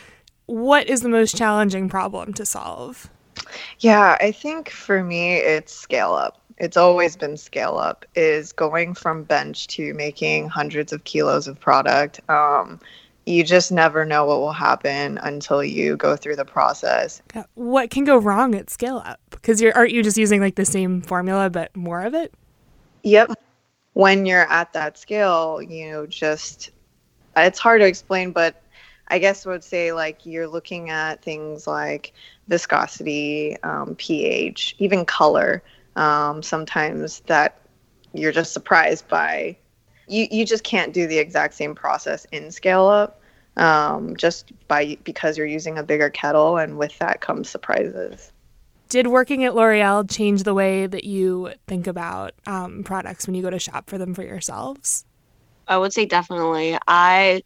what 0.44 0.86
is 0.86 1.00
the 1.00 1.08
most 1.08 1.34
challenging 1.34 1.88
problem 1.88 2.34
to 2.34 2.44
solve? 2.44 3.08
Yeah, 3.80 4.16
I 4.20 4.32
think 4.32 4.70
for 4.70 5.02
me, 5.02 5.36
it's 5.36 5.72
scale 5.72 6.12
up. 6.12 6.40
It's 6.58 6.76
always 6.76 7.16
been 7.16 7.36
scale 7.36 7.78
up, 7.78 8.04
is 8.14 8.52
going 8.52 8.94
from 8.94 9.22
bench 9.22 9.68
to 9.68 9.94
making 9.94 10.48
hundreds 10.48 10.92
of 10.92 11.04
kilos 11.04 11.46
of 11.46 11.58
product. 11.60 12.20
Um, 12.28 12.80
you 13.28 13.44
just 13.44 13.70
never 13.70 14.04
know 14.04 14.24
what 14.24 14.40
will 14.40 14.52
happen 14.52 15.18
until 15.18 15.62
you 15.62 15.96
go 15.96 16.16
through 16.16 16.36
the 16.36 16.46
process. 16.46 17.20
What 17.54 17.90
can 17.90 18.04
go 18.04 18.16
wrong 18.16 18.54
at 18.54 18.70
scale 18.70 19.02
up? 19.04 19.20
Because 19.30 19.60
you're 19.60 19.76
aren't 19.76 19.92
you 19.92 20.02
just 20.02 20.16
using 20.16 20.40
like 20.40 20.54
the 20.54 20.64
same 20.64 21.02
formula 21.02 21.50
but 21.50 21.76
more 21.76 22.02
of 22.02 22.14
it? 22.14 22.32
Yep. 23.02 23.32
When 23.92 24.24
you're 24.24 24.50
at 24.50 24.72
that 24.72 24.96
scale, 24.96 25.60
you 25.60 25.90
know, 25.90 26.06
just 26.06 26.70
it's 27.36 27.58
hard 27.58 27.82
to 27.82 27.86
explain, 27.86 28.32
but 28.32 28.62
I 29.08 29.18
guess 29.18 29.46
I 29.46 29.50
would 29.50 29.64
say 29.64 29.92
like 29.92 30.24
you're 30.24 30.48
looking 30.48 30.90
at 30.90 31.22
things 31.22 31.66
like 31.66 32.14
viscosity, 32.48 33.56
um, 33.62 33.94
pH, 33.96 34.76
even 34.78 35.04
color. 35.04 35.62
Um, 35.96 36.42
sometimes 36.42 37.20
that 37.20 37.60
you're 38.12 38.32
just 38.32 38.52
surprised 38.52 39.08
by. 39.08 39.56
You, 40.06 40.26
you 40.30 40.44
just 40.44 40.64
can't 40.64 40.92
do 40.92 41.06
the 41.06 41.18
exact 41.18 41.54
same 41.54 41.74
process 41.74 42.24
in 42.32 42.50
scale 42.50 42.86
up 42.86 43.20
um, 43.56 44.16
just 44.16 44.52
by 44.68 44.96
because 45.04 45.36
you're 45.36 45.46
using 45.46 45.76
a 45.76 45.82
bigger 45.82 46.08
kettle 46.08 46.56
and 46.56 46.78
with 46.78 46.98
that 46.98 47.20
comes 47.20 47.50
surprises 47.50 48.32
did 48.88 49.06
working 49.06 49.44
at 49.44 49.54
L'Oreal 49.54 50.10
change 50.10 50.42
the 50.42 50.54
way 50.54 50.86
that 50.86 51.04
you 51.04 51.52
think 51.66 51.86
about 51.86 52.32
um, 52.46 52.82
products 52.84 53.26
when 53.26 53.34
you 53.34 53.42
go 53.42 53.50
to 53.50 53.58
shop 53.58 53.88
for 53.88 53.98
them 53.98 54.14
for 54.14 54.22
yourselves? 54.22 55.04
I 55.66 55.76
would 55.76 55.92
say 55.92 56.06
definitely. 56.06 56.78
I 56.86 57.42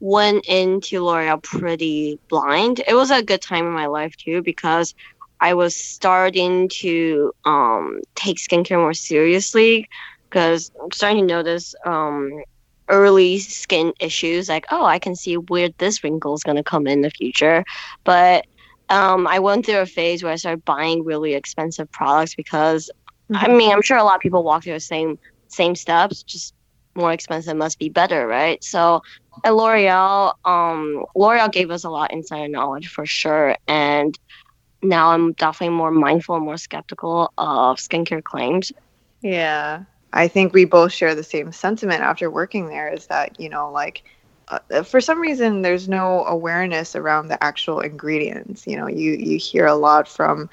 went 0.00 0.44
into 0.46 1.04
L'Oreal 1.04 1.42
pretty 1.42 2.18
blind. 2.28 2.80
It 2.86 2.94
was 2.94 3.10
a 3.10 3.22
good 3.22 3.42
time 3.42 3.66
in 3.66 3.72
my 3.72 3.86
life 3.86 4.16
too 4.16 4.42
because 4.42 4.94
I 5.40 5.54
was 5.54 5.74
starting 5.74 6.68
to 6.68 7.32
um, 7.44 8.00
take 8.14 8.38
skincare 8.38 8.78
more 8.78 8.94
seriously 8.94 9.88
because 10.28 10.70
I'm 10.82 10.90
starting 10.92 11.26
to 11.26 11.34
notice 11.34 11.74
um, 11.84 12.42
early 12.88 13.38
skin 13.38 13.92
issues 14.00 14.48
like, 14.48 14.66
oh, 14.70 14.84
I 14.84 14.98
can 14.98 15.14
see 15.14 15.36
where 15.36 15.68
this 15.78 16.02
wrinkle 16.02 16.34
is 16.34 16.42
going 16.42 16.56
to 16.56 16.62
come 16.62 16.86
in 16.86 17.02
the 17.02 17.10
future. 17.10 17.64
But 18.04 18.46
um, 18.88 19.26
I 19.26 19.38
went 19.38 19.66
through 19.66 19.78
a 19.78 19.86
phase 19.86 20.22
where 20.22 20.32
I 20.32 20.36
started 20.36 20.64
buying 20.64 21.04
really 21.04 21.34
expensive 21.34 21.90
products 21.90 22.34
because, 22.34 22.90
mm-hmm. 23.30 23.44
I 23.44 23.54
mean, 23.54 23.72
I'm 23.72 23.82
sure 23.82 23.96
a 23.96 24.04
lot 24.04 24.16
of 24.16 24.20
people 24.20 24.42
walk 24.42 24.64
through 24.64 24.74
the 24.74 24.80
same 24.80 25.18
same 25.48 25.74
steps, 25.74 26.22
just 26.22 26.54
more 26.94 27.12
expensive 27.12 27.56
must 27.56 27.78
be 27.78 27.88
better, 27.88 28.26
right? 28.26 28.62
So 28.62 29.02
at 29.44 29.54
L'Oreal, 29.54 30.34
um, 30.44 31.04
L'Oreal 31.14 31.50
gave 31.50 31.70
us 31.70 31.84
a 31.84 31.90
lot 31.90 32.10
of 32.10 32.16
insider 32.16 32.48
knowledge 32.48 32.88
for 32.88 33.06
sure, 33.06 33.56
and 33.66 34.18
now 34.82 35.10
I'm 35.10 35.32
definitely 35.32 35.76
more 35.76 35.90
mindful 35.90 36.36
and 36.36 36.44
more 36.44 36.56
skeptical 36.56 37.32
of 37.38 37.78
skincare 37.78 38.22
claims. 38.22 38.72
Yeah, 39.22 39.84
I 40.12 40.28
think 40.28 40.52
we 40.52 40.64
both 40.64 40.92
share 40.92 41.14
the 41.14 41.24
same 41.24 41.52
sentiment 41.52 42.02
after 42.02 42.30
working 42.30 42.68
there. 42.68 42.92
Is 42.92 43.06
that 43.06 43.38
you 43.40 43.48
know 43.48 43.70
like. 43.70 44.02
Uh, 44.50 44.82
for 44.82 44.98
some 44.98 45.20
reason 45.20 45.60
there's 45.60 45.90
no 45.90 46.24
awareness 46.24 46.96
around 46.96 47.28
the 47.28 47.44
actual 47.44 47.80
ingredients 47.80 48.66
you 48.66 48.78
know 48.78 48.86
you 48.86 49.12
you 49.12 49.36
hear 49.36 49.66
a 49.66 49.74
lot 49.74 50.08
from 50.08 50.48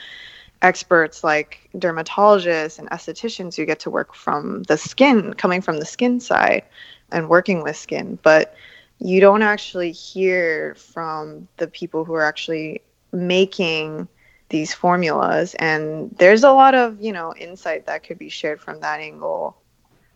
experts 0.65 1.23
like 1.23 1.69
dermatologists 1.75 2.79
and 2.79 2.89
estheticians 2.89 3.55
who 3.55 3.65
get 3.65 3.79
to 3.79 3.89
work 3.89 4.15
from 4.15 4.63
the 4.63 4.77
skin, 4.77 5.33
coming 5.35 5.61
from 5.61 5.77
the 5.77 5.85
skin 5.85 6.19
side 6.19 6.63
and 7.11 7.29
working 7.29 7.61
with 7.61 7.77
skin. 7.77 8.17
But 8.23 8.55
you 8.99 9.19
don't 9.19 9.41
actually 9.41 9.91
hear 9.91 10.75
from 10.75 11.47
the 11.57 11.67
people 11.67 12.05
who 12.05 12.13
are 12.13 12.23
actually 12.23 12.81
making 13.11 14.07
these 14.49 14.73
formulas. 14.73 15.55
And 15.55 16.15
there's 16.17 16.43
a 16.43 16.51
lot 16.51 16.75
of, 16.75 17.01
you 17.01 17.11
know, 17.11 17.33
insight 17.35 17.85
that 17.85 18.03
could 18.03 18.17
be 18.17 18.29
shared 18.29 18.61
from 18.61 18.79
that 18.81 18.99
angle. 18.99 19.57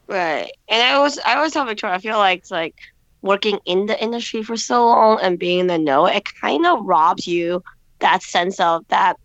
Right. 0.08 0.52
And 0.68 0.82
I 0.82 1.00
was 1.00 1.20
I 1.20 1.36
always 1.36 1.54
tell 1.54 1.66
Victoria, 1.66 1.96
I 1.96 2.00
feel 2.00 2.18
like 2.18 2.40
it's 2.40 2.52
like 2.52 2.76
working 3.22 3.60
in 3.66 3.86
the 3.86 4.02
industry 4.02 4.44
for 4.44 4.58
so 4.58 4.86
long 4.86 5.20
and 5.22 5.38
being 5.38 5.60
in 5.60 5.68
the 5.68 5.78
know, 5.78 6.06
it 6.06 6.24
kind 6.42 6.66
of 6.66 6.84
robs 6.86 7.28
you 7.28 7.64
that 8.00 8.24
sense 8.24 8.60
of 8.60 8.88
that 8.88 9.18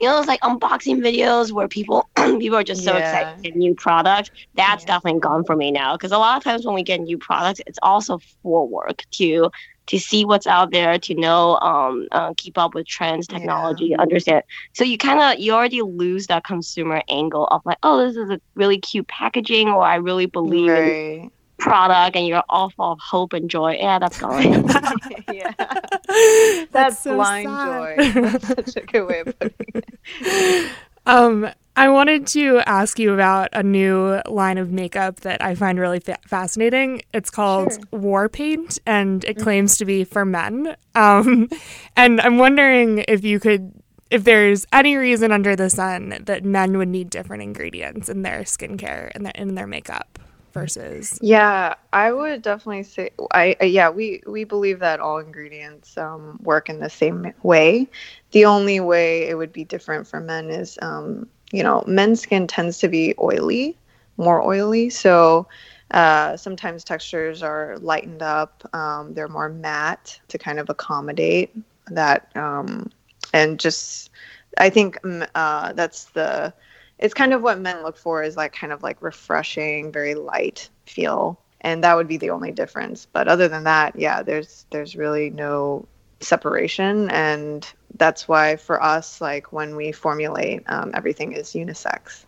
you 0.00 0.06
know, 0.06 0.18
it's 0.18 0.28
like 0.28 0.40
unboxing 0.40 0.98
videos 0.98 1.52
where 1.52 1.68
people 1.68 2.08
people 2.16 2.56
are 2.56 2.64
just 2.64 2.84
so 2.84 2.96
yeah. 2.96 2.98
excited 2.98 3.36
to 3.36 3.42
get 3.50 3.56
new 3.56 3.74
product. 3.74 4.30
That's 4.54 4.84
yeah. 4.84 4.94
definitely 4.94 5.20
gone 5.20 5.44
for 5.44 5.56
me 5.56 5.70
now. 5.70 5.96
Because 5.96 6.12
a 6.12 6.18
lot 6.18 6.36
of 6.36 6.44
times 6.44 6.66
when 6.66 6.74
we 6.74 6.82
get 6.82 7.00
new 7.00 7.18
products, 7.18 7.60
it's 7.66 7.78
also 7.82 8.18
for 8.42 8.66
work 8.68 9.02
to 9.12 9.50
to 9.86 10.00
see 10.00 10.24
what's 10.24 10.48
out 10.48 10.72
there, 10.72 10.98
to 10.98 11.14
know, 11.14 11.58
um, 11.60 12.08
uh, 12.10 12.34
keep 12.36 12.58
up 12.58 12.74
with 12.74 12.86
trends, 12.86 13.26
technology, 13.28 13.86
yeah. 13.86 14.00
understand. 14.00 14.42
So 14.72 14.84
you 14.84 14.98
kind 14.98 15.20
of 15.20 15.40
you 15.40 15.52
already 15.52 15.80
lose 15.82 16.26
that 16.26 16.44
consumer 16.44 17.02
angle 17.08 17.46
of 17.46 17.64
like, 17.64 17.78
oh, 17.82 18.04
this 18.04 18.16
is 18.16 18.28
a 18.30 18.40
really 18.54 18.78
cute 18.78 19.08
packaging, 19.08 19.68
or 19.68 19.82
I 19.82 19.96
really 19.96 20.26
believe 20.26 20.70
right. 20.70 20.92
in 20.92 21.30
product 21.58 22.16
and 22.16 22.26
you're 22.26 22.42
all 22.48 22.70
full 22.70 22.92
of 22.92 22.98
hope 23.00 23.32
and 23.32 23.50
joy. 23.50 23.76
Yeah, 23.78 23.98
that's 23.98 24.18
going. 24.18 24.52
yeah. 25.32 25.52
That's, 25.56 26.70
that's 26.72 26.98
so 27.00 27.14
blind 27.14 27.48
sad. 27.48 27.96
joy. 27.96 28.20
That's 28.20 28.48
such 28.74 28.76
a 28.76 28.86
good 28.86 29.06
way 29.06 29.20
of 29.20 29.38
putting 29.38 29.72
it. 29.74 30.70
Um, 31.06 31.48
I 31.78 31.90
wanted 31.90 32.26
to 32.28 32.60
ask 32.66 32.98
you 32.98 33.12
about 33.12 33.50
a 33.52 33.62
new 33.62 34.20
line 34.26 34.56
of 34.56 34.72
makeup 34.72 35.20
that 35.20 35.42
I 35.42 35.54
find 35.54 35.78
really 35.78 36.00
fa- 36.00 36.18
fascinating. 36.26 37.02
It's 37.12 37.30
called 37.30 37.74
sure. 37.74 38.00
War 38.00 38.28
Paint, 38.28 38.78
and 38.86 39.22
it 39.24 39.36
mm-hmm. 39.36 39.42
claims 39.44 39.76
to 39.78 39.84
be 39.84 40.04
for 40.04 40.24
men. 40.24 40.74
Um, 40.94 41.50
and 41.96 42.20
I'm 42.22 42.38
wondering 42.38 43.04
if 43.08 43.24
you 43.24 43.38
could, 43.38 43.72
if 44.10 44.24
there's 44.24 44.66
any 44.72 44.96
reason 44.96 45.32
under 45.32 45.54
the 45.54 45.68
sun 45.68 46.16
that 46.22 46.44
men 46.44 46.78
would 46.78 46.88
need 46.88 47.10
different 47.10 47.42
ingredients 47.42 48.08
in 48.08 48.22
their 48.22 48.40
skincare 48.40 49.10
and 49.14 49.26
their 49.26 49.32
in 49.34 49.54
their 49.54 49.66
makeup 49.66 50.18
versus 50.56 51.18
yeah 51.20 51.74
i 51.92 52.10
would 52.10 52.40
definitely 52.40 52.82
say 52.82 53.10
i 53.32 53.56
yeah 53.60 53.90
we 53.90 54.22
we 54.26 54.44
believe 54.44 54.78
that 54.78 55.00
all 55.00 55.18
ingredients 55.18 55.96
um, 55.98 56.38
work 56.42 56.68
in 56.68 56.80
the 56.80 56.90
same 56.90 57.32
way. 57.42 57.88
The 58.32 58.44
only 58.44 58.80
way 58.80 59.28
it 59.28 59.34
would 59.34 59.52
be 59.52 59.64
different 59.64 60.06
for 60.06 60.20
men 60.20 60.50
is 60.50 60.78
um, 60.82 61.28
you 61.52 61.62
know 61.62 61.84
men's 61.86 62.22
skin 62.22 62.46
tends 62.46 62.78
to 62.78 62.88
be 62.88 63.14
oily 63.20 63.76
more 64.16 64.42
oily. 64.42 64.88
So 64.88 65.46
uh, 65.90 66.36
sometimes 66.36 66.84
textures 66.84 67.42
are 67.42 67.76
lightened 67.78 68.22
up 68.22 68.68
um, 68.74 69.14
they're 69.14 69.28
more 69.28 69.48
matte 69.48 70.18
to 70.28 70.38
kind 70.38 70.58
of 70.58 70.68
accommodate 70.68 71.54
that 71.90 72.34
um, 72.36 72.90
and 73.32 73.60
just 73.60 74.10
i 74.58 74.68
think 74.68 74.98
uh, 75.34 75.72
that's 75.74 76.06
the 76.06 76.52
it's 76.98 77.14
kind 77.14 77.32
of 77.32 77.42
what 77.42 77.58
men 77.60 77.82
look 77.82 77.96
for 77.96 78.22
is 78.22 78.36
like 78.36 78.52
kind 78.52 78.72
of 78.72 78.82
like 78.82 79.02
refreshing, 79.02 79.92
very 79.92 80.14
light 80.14 80.68
feel. 80.86 81.38
And 81.60 81.82
that 81.84 81.96
would 81.96 82.08
be 82.08 82.16
the 82.16 82.30
only 82.30 82.52
difference. 82.52 83.06
But 83.12 83.28
other 83.28 83.48
than 83.48 83.64
that, 83.64 83.96
yeah, 83.98 84.22
there's 84.22 84.66
there's 84.70 84.94
really 84.96 85.30
no 85.30 85.86
separation 86.20 87.10
and 87.10 87.70
that's 87.96 88.26
why 88.26 88.56
for 88.56 88.82
us 88.82 89.20
like 89.20 89.52
when 89.52 89.76
we 89.76 89.92
formulate 89.92 90.62
um, 90.66 90.90
everything 90.94 91.32
is 91.32 91.48
unisex 91.50 92.24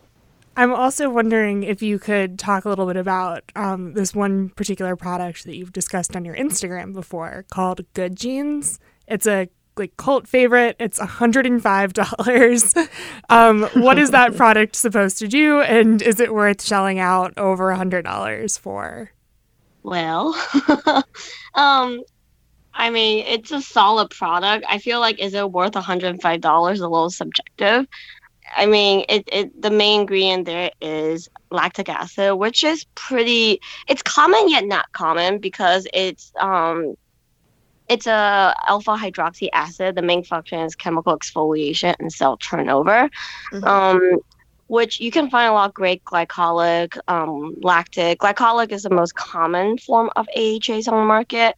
i'm 0.57 0.75
also 0.75 1.09
wondering 1.09 1.63
if 1.63 1.81
you 1.81 1.99
could 1.99 2.39
talk 2.39 2.65
a 2.65 2.69
little 2.69 2.87
bit 2.87 2.97
about 2.97 3.43
um, 3.57 3.95
this 3.95 4.15
one 4.15 4.51
particular 4.51 4.95
product 4.95 5.45
that 5.45 5.57
you've 5.57 5.73
discussed 5.73 6.15
on 6.15 6.25
your 6.25 6.37
instagram 6.37 6.93
before 6.93 7.47
called 7.51 7.81
Good 7.95 8.15
Genes 8.15 8.79
it's 9.07 9.27
a 9.27 9.49
like 9.79 9.97
cult 9.97 10.27
favorite. 10.27 10.77
It's 10.79 10.99
$105. 10.99 12.89
um, 13.29 13.63
what 13.83 13.99
is 13.99 14.11
that 14.11 14.37
product 14.37 14.77
supposed 14.77 15.19
to 15.19 15.29
do? 15.29 15.61
And 15.61 16.03
is 16.03 16.21
it 16.21 16.33
worth 16.33 16.63
shelling 16.63 16.99
out 16.99 17.35
over 17.37 17.73
$100 17.75 18.59
for? 18.59 19.11
Well, 19.83 20.35
um, 21.55 22.03
I 22.75 22.91
mean, 22.91 23.25
it's 23.27 23.51
a 23.51 23.61
solid 23.61 24.11
product. 24.11 24.65
I 24.69 24.79
feel 24.79 25.01
like 25.01 25.19
is 25.19 25.35
it 25.35 25.51
worth 25.51 25.73
$105? 25.73 26.45
A 26.45 26.69
little 26.69 27.11
subjective. 27.11 27.87
I 28.57 28.67
mean, 28.67 29.05
it, 29.09 29.29
it 29.31 29.61
the 29.61 29.71
main 29.71 30.01
ingredient 30.01 30.47
there 30.47 30.71
is 30.81 31.29
lactic 31.51 31.89
acid, 31.89 32.37
which 32.37 32.65
is 32.65 32.87
pretty. 32.95 33.61
It's 33.89 34.03
common 34.03 34.49
yet 34.49 34.65
not 34.65 34.91
common 34.93 35.39
because 35.39 35.87
it's 35.93 36.33
um 36.41 36.95
it's 37.89 38.07
a 38.07 38.55
alpha 38.67 38.97
hydroxy 38.97 39.49
acid. 39.53 39.95
The 39.95 40.03
main 40.03 40.25
function 40.25 40.61
is 40.61 40.75
chemical 40.75 41.17
exfoliation 41.17 41.95
and 41.99 42.13
cell 42.13 42.37
turnover. 42.37 43.09
Mm-hmm. 43.53 43.65
Um, 43.65 44.19
which 44.69 45.01
you 45.01 45.11
can 45.11 45.31
find 45.31 45.49
a 45.49 45.53
lot 45.53 45.71
of 45.71 45.75
great 45.75 46.05
glycolic, 46.05 46.99
um, 47.09 47.55
lactic. 47.63 48.19
Glycolic 48.19 48.71
is 48.71 48.83
the 48.83 48.91
most 48.91 49.15
common 49.15 49.79
form 49.79 50.11
of 50.15 50.29
AHAs 50.37 50.87
on 50.87 50.95
the 51.01 51.07
market. 51.07 51.57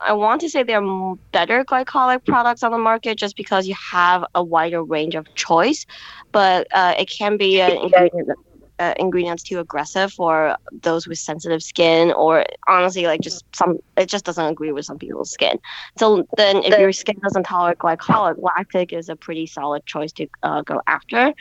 I 0.00 0.12
want 0.12 0.40
to 0.42 0.48
say 0.48 0.62
there 0.62 0.82
are 0.82 1.14
better 1.32 1.64
glycolic 1.64 2.24
products 2.24 2.62
on 2.62 2.72
the 2.72 2.78
market 2.78 3.18
just 3.18 3.36
because 3.36 3.66
you 3.66 3.74
have 3.74 4.24
a 4.34 4.42
wider 4.42 4.82
range 4.82 5.14
of 5.14 5.32
choice, 5.34 5.86
but 6.32 6.66
uh, 6.72 6.94
it 6.98 7.10
can 7.10 7.36
be 7.36 7.60
an 7.60 7.72
ingredient 7.76 8.30
uh, 8.78 8.94
ingredients 8.98 9.42
too 9.42 9.58
aggressive 9.58 10.12
for 10.12 10.56
those 10.82 11.06
with 11.06 11.18
sensitive 11.18 11.62
skin 11.62 12.12
or 12.12 12.44
honestly 12.66 13.06
like 13.06 13.20
just 13.20 13.44
some 13.54 13.76
it 13.96 14.08
just 14.08 14.24
doesn't 14.24 14.46
agree 14.46 14.72
with 14.72 14.84
some 14.84 14.98
people's 14.98 15.30
skin. 15.30 15.58
So 15.98 16.24
then 16.36 16.62
if 16.64 16.76
your 16.78 16.92
skin 16.92 17.16
doesn't 17.22 17.44
tolerate 17.44 17.78
glycolic 17.78 18.34
lactic 18.38 18.92
is 18.92 19.08
a 19.08 19.16
pretty 19.16 19.46
solid 19.46 19.84
choice 19.86 20.12
to 20.14 20.26
uh, 20.42 20.62
go 20.62 20.80
after. 20.86 21.32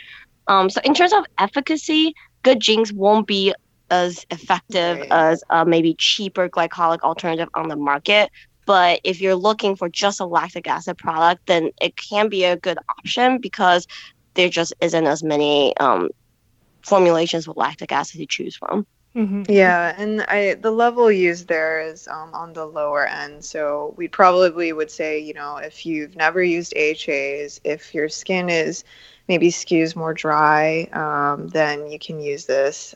Um, 0.48 0.69
so 0.69 0.82
in 0.84 0.93
terms 0.93 1.13
of 1.13 1.26
efficacy 1.39 2.13
good 2.43 2.60
genes 2.60 2.93
won't 2.93 3.28
be 3.28 3.54
as 3.89 4.26
effective 4.30 5.00
Right. 5.00 5.08
as 5.12 5.43
uh, 5.50 5.65
maybe 5.65 5.95
cheaper 5.98 6.50
glycolic 6.50 7.00
alternative 7.02 7.50
on 7.56 7.67
the 7.69 7.76
market. 7.76 8.30
But 8.65 9.00
if 9.04 9.21
you're 9.21 9.36
looking 9.36 9.76
for 9.76 9.89
just 9.89 10.19
a 10.19 10.26
lactic 10.26 10.67
acid 10.67 10.98
product 10.98 11.41
then 11.48 11.71
it 11.82 11.95
can 11.98 12.30
be 12.30 12.43
a 12.45 12.58
good 12.58 12.78
option 12.98 13.39
because 13.41 13.86
there 14.36 14.50
just 14.50 14.74
isn't 14.82 15.06
as 15.08 15.24
many 15.24 15.76
um, 15.78 16.10
formulations 16.86 17.48
with 17.48 17.58
lactic 17.58 17.91
acid 17.91 18.19
to 18.19 18.28
choose 18.28 18.56
from. 18.56 18.86
hmm 19.13 19.43
Yeah, 19.50 19.93
and 19.98 20.21
I 20.24 20.54
the 20.56 20.71
level 20.71 21.12
used 21.12 21.48
there 21.48 21.82
is 21.82 22.08
um, 22.08 22.34
on 22.34 22.54
the 22.54 22.65
lower 22.65 23.08
end. 23.08 23.43
So 23.43 23.93
we 23.98 24.08
probably 24.08 24.71
would 24.71 24.91
say, 24.91 25.19
you 25.19 25.34
know, 25.34 25.58
if 25.58 25.86
you've 25.86 26.15
never 26.15 26.43
used 26.43 26.74
AHAs, 26.76 27.60
if 27.63 27.93
your 27.93 28.10
skin 28.10 28.50
is 28.50 28.84
maybe 29.28 29.50
skews 29.50 29.95
more 29.95 30.13
dry, 30.13 30.88
um, 30.93 31.48
then 31.48 31.89
you 31.91 31.98
can 31.98 32.19
use 32.19 32.45
this 32.45 32.93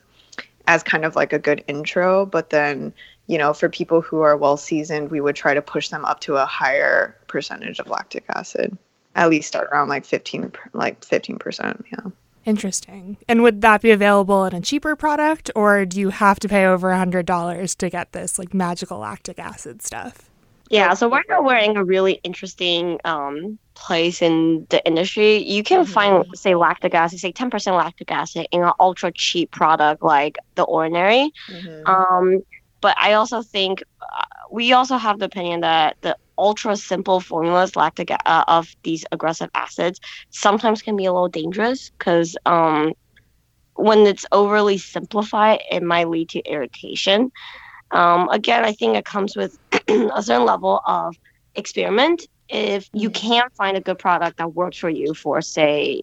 as 0.67 0.83
kind 0.83 1.03
of 1.03 1.15
like 1.15 1.33
a 1.33 1.39
good 1.39 1.63
intro. 1.67 2.27
But 2.27 2.51
then, 2.51 2.93
you 3.25 3.39
know, 3.39 3.53
for 3.53 3.69
people 3.69 4.01
who 4.01 4.21
are 4.21 4.37
well 4.37 4.57
seasoned, 4.57 5.09
we 5.09 5.21
would 5.21 5.35
try 5.35 5.55
to 5.55 5.61
push 5.61 5.89
them 5.89 6.05
up 6.05 6.19
to 6.21 6.35
a 6.35 6.45
higher 6.45 7.17
percentage 7.27 7.79
of 7.79 7.87
lactic 7.87 8.25
acid. 8.35 8.77
At 9.15 9.29
least 9.31 9.47
start 9.47 9.69
around 9.71 9.89
like 9.89 10.05
fifteen, 10.05 10.51
like 10.73 11.03
fifteen 11.03 11.39
percent. 11.39 11.83
Yeah. 11.91 12.11
Interesting. 12.45 13.17
And 13.27 13.43
would 13.43 13.61
that 13.61 13.81
be 13.81 13.91
available 13.91 14.45
in 14.45 14.55
a 14.55 14.61
cheaper 14.61 14.95
product, 14.95 15.51
or 15.55 15.85
do 15.85 15.99
you 15.99 16.09
have 16.09 16.39
to 16.39 16.49
pay 16.49 16.65
over 16.65 16.91
a 16.91 16.97
hundred 16.97 17.25
dollars 17.25 17.75
to 17.75 17.89
get 17.89 18.11
this 18.11 18.39
like 18.39 18.53
magical 18.53 18.99
lactic 18.99 19.39
acid 19.39 19.81
stuff? 19.81 20.29
Yeah, 20.69 20.93
so 20.93 21.09
right 21.09 21.25
now 21.27 21.41
we're 21.41 21.57
in 21.57 21.77
a 21.77 21.83
really 21.83 22.19
interesting 22.23 22.99
um, 23.03 23.57
place 23.73 24.21
in 24.21 24.67
the 24.69 24.85
industry. 24.85 25.37
You 25.37 25.63
can 25.63 25.83
find, 25.83 26.25
say, 26.35 26.53
lactic 26.53 26.93
acid, 26.93 27.19
say 27.19 27.33
10% 27.33 27.75
lactic 27.75 28.11
acid 28.11 28.47
in 28.51 28.61
an 28.61 28.71
ultra 28.79 29.11
cheap 29.11 29.49
product 29.49 30.03
like 30.03 30.37
The 30.53 30.63
Ordinary. 30.63 31.31
Um, 31.87 32.43
but 32.81 32.95
I 32.99 33.13
also 33.13 33.41
think 33.41 33.83
uh, 33.99 34.25
we 34.51 34.73
also 34.73 34.97
have 34.97 35.17
the 35.17 35.25
opinion 35.25 35.61
that 35.61 35.97
the 36.01 36.15
ultra 36.39 36.75
simple 36.75 37.19
formulas 37.19 37.75
lactic 37.75 38.09
uh, 38.11 38.43
of 38.47 38.67
these 38.83 39.05
aggressive 39.11 39.49
acids 39.53 39.99
sometimes 40.29 40.81
can 40.81 40.95
be 40.95 41.05
a 41.05 41.13
little 41.13 41.27
dangerous 41.27 41.91
because 41.97 42.37
um, 42.45 42.93
when 43.75 43.99
it's 44.07 44.25
overly 44.31 44.77
simplified, 44.77 45.61
it 45.71 45.83
might 45.83 46.09
lead 46.09 46.29
to 46.29 46.39
irritation. 46.41 47.31
Um, 47.91 48.29
again, 48.29 48.63
I 48.63 48.73
think 48.73 48.95
it 48.95 49.05
comes 49.05 49.35
with 49.35 49.57
a 49.87 50.21
certain 50.21 50.45
level 50.45 50.81
of 50.85 51.15
experiment. 51.55 52.23
If 52.49 52.89
you 52.93 53.09
can't 53.09 53.53
find 53.55 53.77
a 53.77 53.81
good 53.81 53.99
product 53.99 54.37
that 54.37 54.53
works 54.53 54.77
for 54.77 54.89
you 54.89 55.13
for, 55.13 55.41
say, 55.41 56.01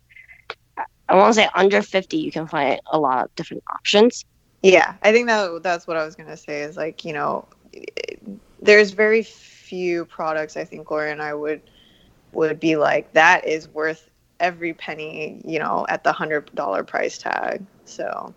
I 1.09 1.15
want 1.15 1.35
to 1.35 1.41
say 1.41 1.49
under 1.55 1.83
50, 1.83 2.17
you 2.17 2.33
can 2.33 2.47
find 2.47 2.81
a 2.91 2.99
lot 2.99 3.25
of 3.25 3.35
different 3.35 3.63
options. 3.73 4.25
Yeah, 4.63 4.95
I 5.03 5.13
think 5.13 5.29
that 5.29 5.63
that's 5.63 5.87
what 5.87 5.97
I 5.97 6.05
was 6.05 6.17
gonna 6.17 6.37
say. 6.37 6.63
Is 6.63 6.77
like 6.77 7.05
you 7.05 7.13
know, 7.13 7.47
there's 8.61 8.91
very 8.91 9.23
few 9.67 10.05
products 10.05 10.57
I 10.57 10.65
think 10.65 10.87
Gloria 10.87 11.13
and 11.13 11.23
I 11.23 11.35
would 11.35 11.61
would 12.33 12.61
be 12.61 12.77
like 12.77 13.13
that 13.15 13.47
is 13.47 13.69
worth 13.69 14.09
every 14.41 14.75
penny. 14.75 15.41
You 15.45 15.59
know, 15.59 15.87
at 15.89 16.05
the 16.05 16.13
hundred 16.13 16.55
dollar 16.55 16.85
price 16.85 17.19
tag. 17.19 17.65
So 17.85 18.35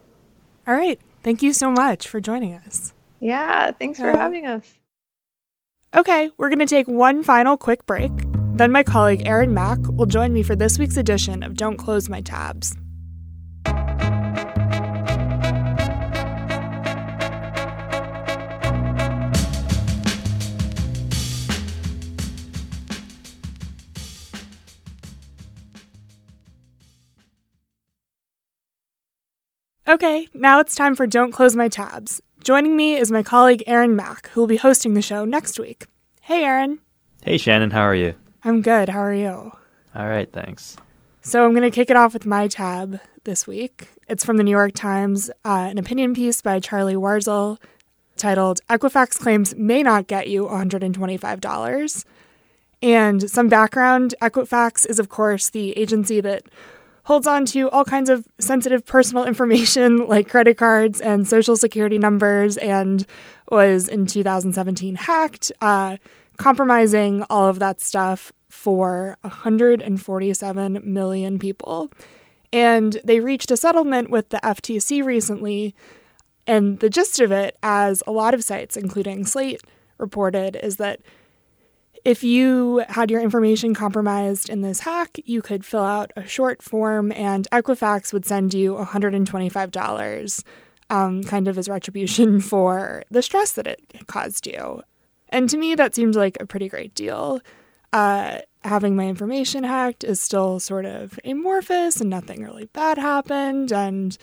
All 0.67 0.73
right. 0.75 0.99
Thank 1.23 1.41
you 1.41 1.53
so 1.53 1.69
much 1.69 2.07
for 2.07 2.19
joining 2.21 2.53
us. 2.53 2.93
yeah, 3.19 3.71
thanks 3.71 3.99
for 3.99 4.11
having 4.11 4.45
us. 4.45 4.63
Okay, 5.95 6.29
we're 6.37 6.49
going 6.49 6.59
to 6.59 6.65
take 6.65 6.87
one 6.87 7.23
final 7.23 7.57
quick 7.57 7.85
break. 7.85 8.11
Then 8.53 8.71
my 8.71 8.83
colleague 8.83 9.23
Erin 9.25 9.53
Mack 9.53 9.79
will 9.89 10.05
join 10.05 10.31
me 10.33 10.43
for 10.43 10.55
this 10.55 10.77
week's 10.79 10.97
edition 10.97 11.43
of 11.43 11.55
Don't 11.55 11.77
Close 11.77 12.07
My 12.09 12.21
Tabs. 12.21 12.75
Okay, 29.89 30.27
now 30.35 30.59
it's 30.59 30.75
time 30.75 30.93
for 30.93 31.07
Don't 31.07 31.31
Close 31.31 31.55
My 31.55 31.67
Tabs. 31.67 32.21
Joining 32.43 32.77
me 32.77 32.95
is 32.95 33.11
my 33.11 33.23
colleague 33.23 33.63
Erin 33.65 33.95
Mack, 33.95 34.29
who 34.29 34.41
will 34.41 34.47
be 34.47 34.57
hosting 34.57 34.93
the 34.93 35.01
show 35.01 35.25
next 35.25 35.57
week. 35.57 35.87
Hey, 36.21 36.43
Erin. 36.43 36.77
Hey 37.23 37.39
Shannon, 37.39 37.71
how 37.71 37.81
are 37.81 37.95
you? 37.95 38.13
I'm 38.43 38.61
good. 38.61 38.89
How 38.89 38.99
are 38.99 39.15
you? 39.15 39.51
All 39.95 40.07
right, 40.07 40.31
thanks. 40.31 40.77
So 41.21 41.43
I'm 41.43 41.53
going 41.53 41.63
to 41.63 41.71
kick 41.71 41.89
it 41.89 41.95
off 41.95 42.13
with 42.13 42.27
my 42.27 42.47
tab 42.47 42.99
this 43.23 43.47
week. 43.47 43.87
It's 44.07 44.23
from 44.23 44.37
the 44.37 44.43
New 44.43 44.51
York 44.51 44.73
Times, 44.75 45.31
uh, 45.43 45.69
an 45.71 45.79
opinion 45.79 46.13
piece 46.13 46.39
by 46.43 46.59
Charlie 46.59 46.93
Warzel 46.93 47.57
titled 48.15 48.59
Equifax 48.69 49.17
Claims 49.17 49.55
May 49.55 49.81
Not 49.81 50.05
Get 50.05 50.27
You 50.27 50.45
$125. 50.45 52.05
And 52.83 53.27
some 53.27 53.49
background 53.49 54.13
Equifax 54.21 54.85
is, 54.87 54.99
of 54.99 55.09
course, 55.09 55.49
the 55.49 55.75
agency 55.75 56.21
that 56.21 56.43
holds 57.09 57.25
on 57.25 57.43
to 57.43 57.67
all 57.71 57.83
kinds 57.83 58.07
of 58.07 58.27
sensitive 58.37 58.85
personal 58.85 59.25
information 59.25 59.97
like 60.07 60.29
credit 60.29 60.57
cards 60.57 61.01
and 61.01 61.27
social 61.27 61.57
security 61.57 61.97
numbers 61.97 62.55
and 62.57 63.03
was 63.49 63.87
in 63.87 64.05
2017 64.05 64.93
hacked, 64.93 65.51
uh, 65.59 65.97
compromising 66.37 67.23
all 67.23 67.47
of 67.47 67.57
that 67.57 67.81
stuff 67.81 68.31
for 68.47 69.17
147 69.21 70.81
million 70.83 71.39
people. 71.39 71.91
And 72.53 73.01
they 73.03 73.19
reached 73.19 73.49
a 73.49 73.57
settlement 73.57 74.11
with 74.11 74.29
the 74.29 74.39
FTC 74.43 75.03
recently. 75.03 75.73
And 76.45 76.79
the 76.79 76.91
gist 76.91 77.19
of 77.19 77.31
it, 77.31 77.57
as 77.63 78.03
a 78.05 78.11
lot 78.11 78.35
of 78.35 78.43
sites, 78.43 78.77
including 78.77 79.25
Slate, 79.25 79.63
reported, 79.97 80.59
is 80.61 80.77
that 80.77 80.99
if 82.05 82.23
you 82.23 82.83
had 82.89 83.11
your 83.11 83.21
information 83.21 83.73
compromised 83.73 84.49
in 84.49 84.61
this 84.61 84.81
hack, 84.81 85.19
you 85.25 85.41
could 85.41 85.65
fill 85.65 85.83
out 85.83 86.11
a 86.15 86.25
short 86.25 86.61
form 86.61 87.11
and 87.11 87.47
Equifax 87.51 88.13
would 88.13 88.25
send 88.25 88.53
you 88.53 88.75
$125, 88.75 90.43
um, 90.89 91.23
kind 91.23 91.47
of 91.47 91.57
as 91.57 91.69
retribution 91.69 92.39
for 92.41 93.03
the 93.09 93.21
stress 93.21 93.51
that 93.53 93.67
it 93.67 93.81
caused 94.07 94.47
you. 94.47 94.81
And 95.29 95.49
to 95.49 95.57
me, 95.57 95.75
that 95.75 95.93
seemed 95.93 96.15
like 96.15 96.37
a 96.39 96.45
pretty 96.45 96.69
great 96.69 96.95
deal. 96.95 97.41
Uh, 97.93 98.39
having 98.63 98.95
my 98.95 99.07
information 99.07 99.63
hacked 99.63 100.03
is 100.03 100.19
still 100.19 100.59
sort 100.59 100.85
of 100.85 101.19
amorphous 101.23 102.01
and 102.01 102.09
nothing 102.09 102.43
really 102.43 102.65
bad 102.65 102.97
happened. 102.97 103.71
And 103.71 104.17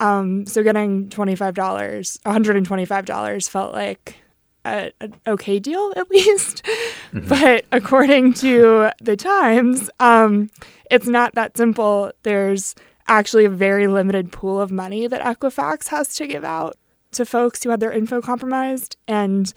um, 0.00 0.46
so 0.46 0.62
getting 0.62 1.08
$25, 1.08 1.54
$125 1.54 3.48
felt 3.48 3.72
like 3.72 4.21
a, 4.64 4.92
an 5.00 5.14
okay 5.26 5.58
deal 5.58 5.92
at 5.96 6.10
least. 6.10 6.64
But 7.12 7.64
according 7.72 8.34
to 8.34 8.90
the 9.00 9.16
Times, 9.16 9.90
um, 10.00 10.50
it's 10.90 11.06
not 11.06 11.34
that 11.34 11.56
simple. 11.56 12.12
There's 12.22 12.74
actually 13.08 13.44
a 13.44 13.50
very 13.50 13.86
limited 13.86 14.32
pool 14.32 14.60
of 14.60 14.70
money 14.70 15.06
that 15.06 15.20
Equifax 15.22 15.88
has 15.88 16.14
to 16.16 16.26
give 16.26 16.44
out 16.44 16.76
to 17.12 17.26
folks 17.26 17.62
who 17.62 17.70
had 17.70 17.80
their 17.80 17.92
info 17.92 18.20
compromised, 18.22 18.96
and 19.06 19.52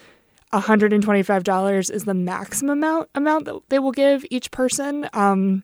$125 0.53 1.91
is 1.91 2.05
the 2.05 2.13
maximum 2.13 2.77
amount 2.77 3.09
amount 3.15 3.45
that 3.45 3.59
they 3.69 3.79
will 3.79 3.91
give 3.91 4.25
each 4.29 4.51
person. 4.51 5.09
Um, 5.13 5.63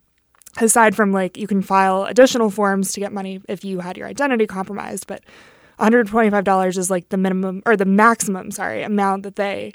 aside 0.60 0.96
from 0.96 1.12
like 1.12 1.38
you 1.38 1.48
can 1.48 1.62
file 1.62 2.04
additional 2.04 2.50
forms 2.50 2.92
to 2.94 3.00
get 3.00 3.14
money 3.14 3.42
if 3.48 3.64
you 3.64 3.80
had 3.80 3.98
your 3.98 4.08
identity 4.08 4.46
compromised, 4.46 5.08
but 5.08 5.24
$125 5.82 6.78
is 6.78 6.92
like 6.92 7.10
the 7.10 7.18
minimum 7.18 7.62
or 7.66 7.76
the 7.76 7.86
maximum, 7.86 8.52
sorry, 8.52 8.84
amount 8.84 9.24
that 9.24 9.36
they 9.36 9.74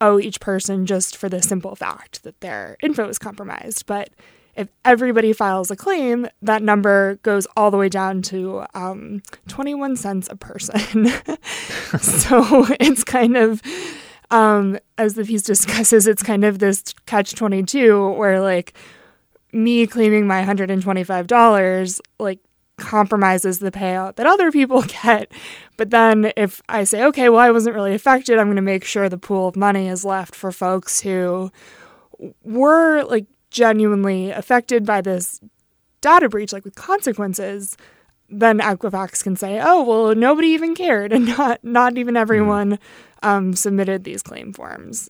owe 0.00 0.18
each 0.18 0.40
person 0.40 0.86
just 0.86 1.16
for 1.16 1.28
the 1.28 1.42
simple 1.42 1.74
fact 1.74 2.22
that 2.22 2.40
their 2.40 2.76
info 2.82 3.08
is 3.08 3.18
compromised. 3.18 3.86
But 3.86 4.10
if 4.54 4.68
everybody 4.84 5.32
files 5.32 5.70
a 5.70 5.76
claim, 5.76 6.28
that 6.42 6.62
number 6.62 7.16
goes 7.22 7.46
all 7.56 7.70
the 7.70 7.76
way 7.76 7.88
down 7.88 8.22
to 8.22 8.64
um, 8.74 9.22
21 9.46 9.96
cents 9.96 10.28
a 10.30 10.36
person. 10.36 11.06
so 12.00 12.66
it's 12.80 13.04
kind 13.04 13.36
of, 13.36 13.62
um, 14.30 14.78
as 14.98 15.14
the 15.14 15.24
piece 15.24 15.42
discusses, 15.42 16.06
it's 16.06 16.22
kind 16.22 16.44
of 16.44 16.58
this 16.58 16.82
catch 17.06 17.34
22 17.34 18.10
where 18.10 18.40
like 18.40 18.74
me 19.52 19.86
claiming 19.86 20.26
my 20.26 20.42
$125, 20.44 22.00
like 22.18 22.40
compromises 22.78 23.58
the 23.58 23.70
payout 23.70 24.16
that 24.16 24.26
other 24.26 24.50
people 24.50 24.82
get. 25.02 25.30
But 25.76 25.90
then 25.90 26.32
if 26.36 26.62
I 26.68 26.84
say, 26.84 27.04
okay, 27.04 27.28
well, 27.28 27.40
I 27.40 27.50
wasn't 27.50 27.76
really 27.76 27.94
affected, 27.94 28.38
I'm 28.38 28.46
going 28.46 28.56
to 28.56 28.62
make 28.62 28.84
sure 28.84 29.08
the 29.08 29.18
pool 29.18 29.48
of 29.48 29.56
money 29.56 29.88
is 29.88 30.04
left 30.04 30.34
for 30.34 30.50
folks 30.52 31.00
who 31.00 31.50
were 32.42 33.04
like 33.04 33.26
genuinely 33.50 34.30
affected 34.30 34.84
by 34.84 35.00
this 35.00 35.40
data 36.00 36.28
breach, 36.28 36.52
like 36.52 36.64
with 36.64 36.74
consequences. 36.74 37.76
Then 38.30 38.58
Equifax 38.58 39.22
can 39.22 39.36
say, 39.36 39.58
oh, 39.62 39.82
well, 39.82 40.14
nobody 40.14 40.48
even 40.48 40.74
cared, 40.74 41.12
and 41.12 41.26
not 41.38 41.64
not 41.64 41.96
even 41.96 42.16
everyone 42.16 42.78
um, 43.22 43.54
submitted 43.54 44.04
these 44.04 44.22
claim 44.22 44.52
forms. 44.52 45.08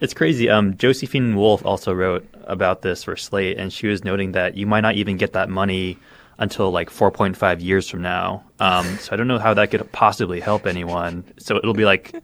It's 0.00 0.14
crazy. 0.14 0.48
Um, 0.48 0.76
Josephine 0.76 1.36
Wolff 1.36 1.64
also 1.64 1.92
wrote 1.92 2.26
about 2.44 2.82
this 2.82 3.04
for 3.04 3.16
Slate, 3.16 3.58
and 3.58 3.72
she 3.72 3.86
was 3.86 4.04
noting 4.04 4.32
that 4.32 4.56
you 4.56 4.66
might 4.66 4.80
not 4.80 4.96
even 4.96 5.16
get 5.16 5.34
that 5.34 5.48
money 5.48 5.98
until 6.38 6.70
like 6.70 6.90
4.5 6.90 7.62
years 7.62 7.88
from 7.88 8.02
now. 8.02 8.44
Um, 8.58 8.98
so 8.98 9.12
I 9.12 9.16
don't 9.16 9.28
know 9.28 9.38
how 9.38 9.54
that 9.54 9.70
could 9.70 9.90
possibly 9.92 10.40
help 10.40 10.66
anyone. 10.66 11.24
So 11.38 11.56
it'll 11.56 11.74
be 11.74 11.84
like 11.84 12.14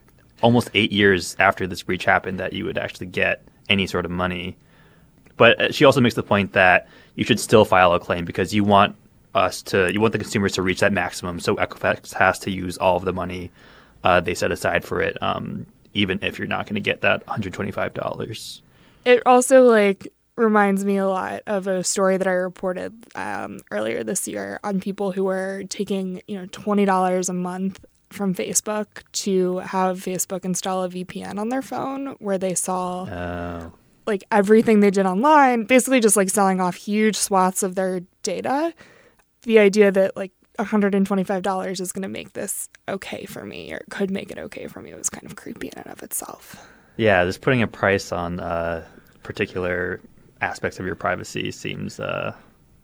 almost 0.42 0.70
eight 0.75 0.92
years 0.92 1.37
after 1.38 1.66
this 1.66 1.83
breach 1.83 2.05
happened 2.05 2.40
that 2.40 2.53
you 2.53 2.64
would 2.64 2.79
actually 2.79 3.07
get 3.07 3.42
any 3.68 3.87
sort 3.87 4.05
of 4.05 4.11
money. 4.11 4.57
But 5.37 5.61
uh, 5.61 5.73
she 5.73 5.85
also 5.85 6.01
makes 6.01 6.14
the 6.14 6.23
point 6.23 6.53
that 6.53 6.88
you 7.14 7.25
should 7.25 7.40
still 7.40 7.64
file 7.64 7.94
a 7.94 8.01
claim 8.01 8.25
because 8.25 8.53
you 8.55 8.64
want 8.64 8.96
us 9.35 9.62
to, 9.62 9.92
you 9.92 10.01
want 10.01 10.12
the 10.12 10.18
consumers 10.18 10.53
to 10.53 10.62
reach 10.62 10.81
that 10.81 10.92
maximum. 10.92 11.38
So 11.38 11.57
Equifax 11.57 12.12
has 12.14 12.38
to 12.40 12.51
use 12.51 12.77
all 12.79 12.96
of 12.96 13.05
the 13.05 13.12
money 13.12 13.51
uh, 14.03 14.20
they 14.20 14.35
set 14.35 14.51
aside 14.51 14.85
for 14.85 15.01
it, 15.03 15.23
um, 15.23 15.66
even 15.94 16.18
if 16.23 16.38
you're 16.38 16.49
not 16.49 16.66
going 16.66 16.75
to 16.75 16.81
get 16.81 17.03
that 17.03 17.25
$125. 17.27 18.61
It 19.05 19.23
also 19.27 19.64
like 19.64 20.12
reminds 20.40 20.85
me 20.85 20.96
a 20.96 21.07
lot 21.07 21.42
of 21.46 21.66
a 21.66 21.85
story 21.85 22.16
that 22.16 22.26
I 22.26 22.33
reported 22.33 22.92
um, 23.14 23.61
earlier 23.70 24.03
this 24.03 24.26
year 24.26 24.59
on 24.64 24.81
people 24.81 25.12
who 25.12 25.24
were 25.24 25.62
taking 25.68 26.22
you 26.26 26.38
know 26.38 26.46
twenty 26.50 26.85
dollars 26.85 27.29
a 27.29 27.33
month 27.33 27.85
from 28.11 28.35
Facebook 28.35 28.87
to 29.12 29.59
have 29.59 29.98
Facebook 30.00 30.44
install 30.44 30.83
a 30.83 30.88
VPN 30.88 31.38
on 31.38 31.48
their 31.48 31.62
phone, 31.62 32.16
where 32.18 32.38
they 32.38 32.55
saw 32.55 33.05
Oh. 33.05 33.72
like 34.07 34.24
everything 34.33 34.81
they 34.81 34.90
did 34.90 35.07
online, 35.07 35.62
basically 35.64 36.00
just 36.00 36.16
like 36.16 36.29
selling 36.29 36.61
off 36.61 36.74
huge 36.74 37.14
swaths 37.16 37.62
of 37.62 37.76
their 37.76 38.00
data. 38.24 38.74
The 39.42 39.61
idea 39.61 39.92
that 39.92 40.16
like 40.16 40.33
$125 40.59 41.81
is 41.81 41.92
going 41.92 42.03
to 42.03 42.09
make 42.09 42.33
this 42.33 42.68
okay 42.88 43.24
for 43.26 43.44
me 43.44 43.72
or 43.72 43.81
could 43.90 44.11
make 44.11 44.31
it 44.31 44.38
okay 44.38 44.66
for 44.66 44.81
me 44.83 44.92
was 44.94 45.09
kind 45.09 45.24
of 45.26 45.37
creepy 45.37 45.68
in 45.68 45.79
and 45.79 45.87
of 45.87 46.03
itself. 46.03 46.68
Yeah, 46.96 47.24
just 47.24 47.40
putting 47.40 47.62
a 47.62 47.66
price 47.68 48.12
on 48.12 48.40
uh, 48.40 48.85
particular 49.22 50.00
aspects 50.40 50.79
of 50.79 50.87
your 50.87 50.94
privacy 50.94 51.50
seems 51.50 52.00
uh, 52.00 52.35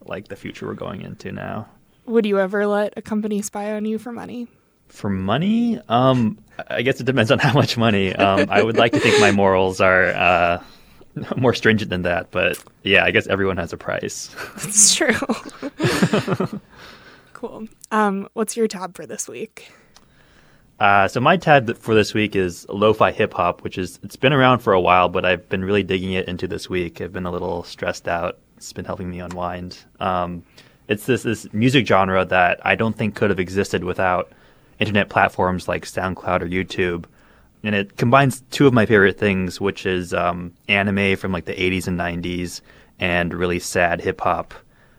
like 0.04 0.28
the 0.28 0.36
future 0.36 0.66
we're 0.66 0.74
going 0.74 1.02
into 1.02 1.32
now. 1.32 1.68
Would 2.06 2.26
you 2.26 2.38
ever 2.38 2.66
let 2.66 2.94
a 2.96 3.02
company 3.02 3.42
spy 3.42 3.72
on 3.72 3.84
you 3.84 3.98
for 3.98 4.12
money? 4.12 4.46
For 4.88 5.10
money, 5.10 5.80
um, 5.88 6.38
I 6.68 6.82
guess 6.82 7.00
it 7.00 7.04
depends 7.04 7.30
on 7.30 7.38
how 7.40 7.52
much 7.52 7.76
money. 7.76 8.14
Um, 8.14 8.48
I 8.50 8.62
would 8.62 8.76
like 8.76 8.92
to 8.92 9.00
think 9.00 9.20
my 9.20 9.32
morals 9.32 9.80
are 9.80 10.06
uh, 10.10 10.62
more 11.36 11.54
stringent 11.54 11.90
than 11.90 12.02
that, 12.02 12.30
but 12.30 12.62
yeah, 12.82 13.04
I 13.04 13.10
guess 13.10 13.26
everyone 13.26 13.56
has 13.56 13.72
a 13.72 13.76
price. 13.76 14.34
It's 14.56 14.94
true. 14.94 15.12
cool. 17.32 17.66
Um, 17.90 18.28
what's 18.34 18.56
your 18.56 18.68
tab 18.68 18.96
for 18.96 19.06
this 19.06 19.28
week? 19.28 19.70
Uh, 20.78 21.08
so 21.08 21.20
my 21.20 21.36
th- 21.36 21.76
for 21.78 21.94
this 21.94 22.12
week 22.12 22.36
is 22.36 22.66
lo-fi 22.68 23.10
hip 23.10 23.32
hop, 23.32 23.62
which 23.62 23.78
is 23.78 23.98
it's 24.02 24.16
been 24.16 24.32
around 24.32 24.58
for 24.58 24.72
a 24.72 24.80
while, 24.80 25.08
but 25.08 25.24
I've 25.24 25.48
been 25.48 25.64
really 25.64 25.82
digging 25.82 26.12
it 26.12 26.28
into 26.28 26.46
this 26.46 26.68
week. 26.68 27.00
I've 27.00 27.12
been 27.12 27.26
a 27.26 27.30
little 27.30 27.62
stressed 27.64 28.08
out. 28.08 28.38
It's 28.58 28.72
been 28.72 28.84
helping 28.84 29.10
me 29.10 29.20
unwind. 29.20 29.78
Um, 30.00 30.42
it's 30.88 31.06
this 31.06 31.22
this 31.22 31.52
music 31.52 31.86
genre 31.86 32.24
that 32.26 32.60
I 32.64 32.74
don't 32.74 32.96
think 32.96 33.14
could 33.14 33.30
have 33.30 33.40
existed 33.40 33.84
without 33.84 34.30
internet 34.78 35.08
platforms 35.08 35.66
like 35.66 35.86
SoundCloud 35.86 36.42
or 36.42 36.46
YouTube, 36.46 37.06
and 37.62 37.74
it 37.74 37.96
combines 37.96 38.42
two 38.50 38.66
of 38.66 38.74
my 38.74 38.84
favorite 38.84 39.18
things, 39.18 39.58
which 39.58 39.86
is 39.86 40.12
um, 40.12 40.52
anime 40.68 41.16
from 41.16 41.32
like 41.32 41.46
the 41.46 41.54
80s 41.54 41.88
and 41.88 41.98
90s 41.98 42.60
and 43.00 43.32
really 43.32 43.58
sad 43.58 44.02
hip 44.02 44.20
hop. 44.20 44.52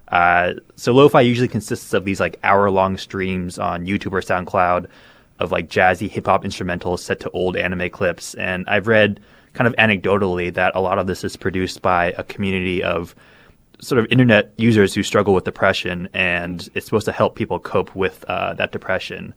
Uh, 0.08 0.54
so 0.76 0.94
lo-fi 0.94 1.22
usually 1.22 1.48
consists 1.48 1.94
of 1.94 2.06
these 2.06 2.20
like 2.20 2.40
hour-long 2.44 2.98
streams 2.98 3.60
on 3.60 3.86
YouTube 3.86 4.14
or 4.14 4.22
SoundCloud 4.22 4.88
of 5.40 5.52
like 5.52 5.70
jazzy 5.70 6.10
hip 6.10 6.26
hop 6.26 6.44
instrumentals 6.44 7.00
set 7.00 7.20
to 7.22 7.30
old 7.32 7.56
anime 7.56 7.90
clips. 7.90 8.34
And 8.36 8.66
I've 8.68 8.88
read 8.88 9.20
kind 9.54 9.68
of 9.68 9.76
anecdotally 9.76 10.54
that 10.54 10.76
a 10.76 10.82
lot 10.82 11.00
of 11.00 11.08
this 11.08 11.24
is 11.24 11.36
produced 11.36 11.82
by 11.82 12.14
a 12.18 12.24
community 12.24 12.84
of 12.84 13.16
sort 13.80 14.00
of 14.00 14.08
internet 14.12 14.54
users 14.58 14.94
who 14.94 15.04
struggle 15.04 15.34
with 15.34 15.44
depression, 15.44 16.10
and 16.14 16.68
it's 16.74 16.86
supposed 16.86 17.06
to 17.06 17.12
help 17.12 17.36
people 17.36 17.60
cope 17.60 17.96
with 17.96 18.26
uh, 18.28 18.54
that 18.56 18.72
depression. 18.72 19.34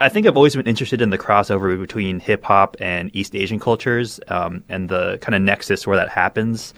I 0.00 0.08
think 0.08 0.26
I've 0.26 0.36
always 0.36 0.54
been 0.54 0.66
interested 0.66 1.00
in 1.00 1.10
the 1.10 1.18
crossover 1.18 1.78
between 1.80 2.20
hip 2.20 2.44
hop 2.44 2.76
and 2.78 3.14
East 3.14 3.34
Asian 3.34 3.58
cultures 3.58 4.20
um, 4.28 4.62
and 4.68 4.88
the 4.88 5.18
kind 5.22 5.34
of 5.34 5.40
nexus 5.40 5.86
where 5.86 5.96
that 5.96 6.10
happens. 6.10 6.74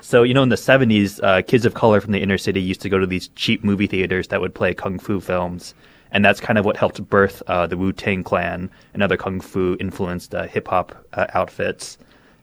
So, 0.00 0.22
you 0.22 0.32
know, 0.32 0.42
in 0.42 0.48
the 0.48 0.56
70s, 0.56 1.22
uh, 1.22 1.42
kids 1.42 1.66
of 1.66 1.74
color 1.74 2.00
from 2.00 2.12
the 2.12 2.22
inner 2.22 2.38
city 2.38 2.60
used 2.60 2.80
to 2.82 2.88
go 2.88 2.98
to 2.98 3.06
these 3.06 3.28
cheap 3.28 3.64
movie 3.64 3.86
theaters 3.86 4.28
that 4.28 4.40
would 4.40 4.54
play 4.54 4.72
kung 4.72 4.98
fu 4.98 5.20
films. 5.20 5.74
And 6.16 6.24
that's 6.24 6.40
kind 6.40 6.58
of 6.58 6.64
what 6.64 6.78
helped 6.78 7.06
birth 7.10 7.42
uh, 7.46 7.66
the 7.66 7.76
Wu 7.76 7.92
Tang 7.92 8.24
Clan 8.24 8.70
and 8.94 9.02
other 9.02 9.18
kung 9.18 9.38
fu 9.38 9.76
influenced 9.78 10.34
uh, 10.34 10.44
hip 10.44 10.66
hop 10.66 10.96
uh, 11.12 11.26
outfits. 11.34 11.98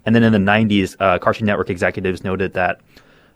And 0.06 0.14
then 0.14 0.22
in 0.22 0.32
the 0.32 0.38
90s, 0.38 0.96
uh, 1.00 1.18
Cartoon 1.18 1.48
Network 1.48 1.72
executives 1.72 2.24
noted 2.24 2.54
that 2.54 2.82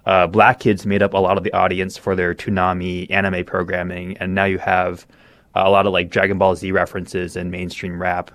uh, 0.06 0.28
black 0.28 0.60
kids 0.60 0.86
made 0.86 1.02
up 1.02 1.16
a 1.16 1.18
lot 1.18 1.40
of 1.40 1.44
the 1.44 1.52
audience 1.54 1.98
for 1.98 2.16
their 2.16 2.36
Toonami 2.36 3.10
anime 3.10 3.46
programming. 3.46 4.16
And 4.20 4.36
now 4.36 4.46
you 4.46 4.60
have 4.60 5.08
a 5.56 5.72
lot 5.72 5.88
of 5.88 5.94
like 5.94 6.12
Dragon 6.12 6.38
Ball 6.38 6.56
Z 6.56 6.72
references 6.72 7.36
and 7.36 7.50
mainstream 7.50 8.00
rap. 8.00 8.30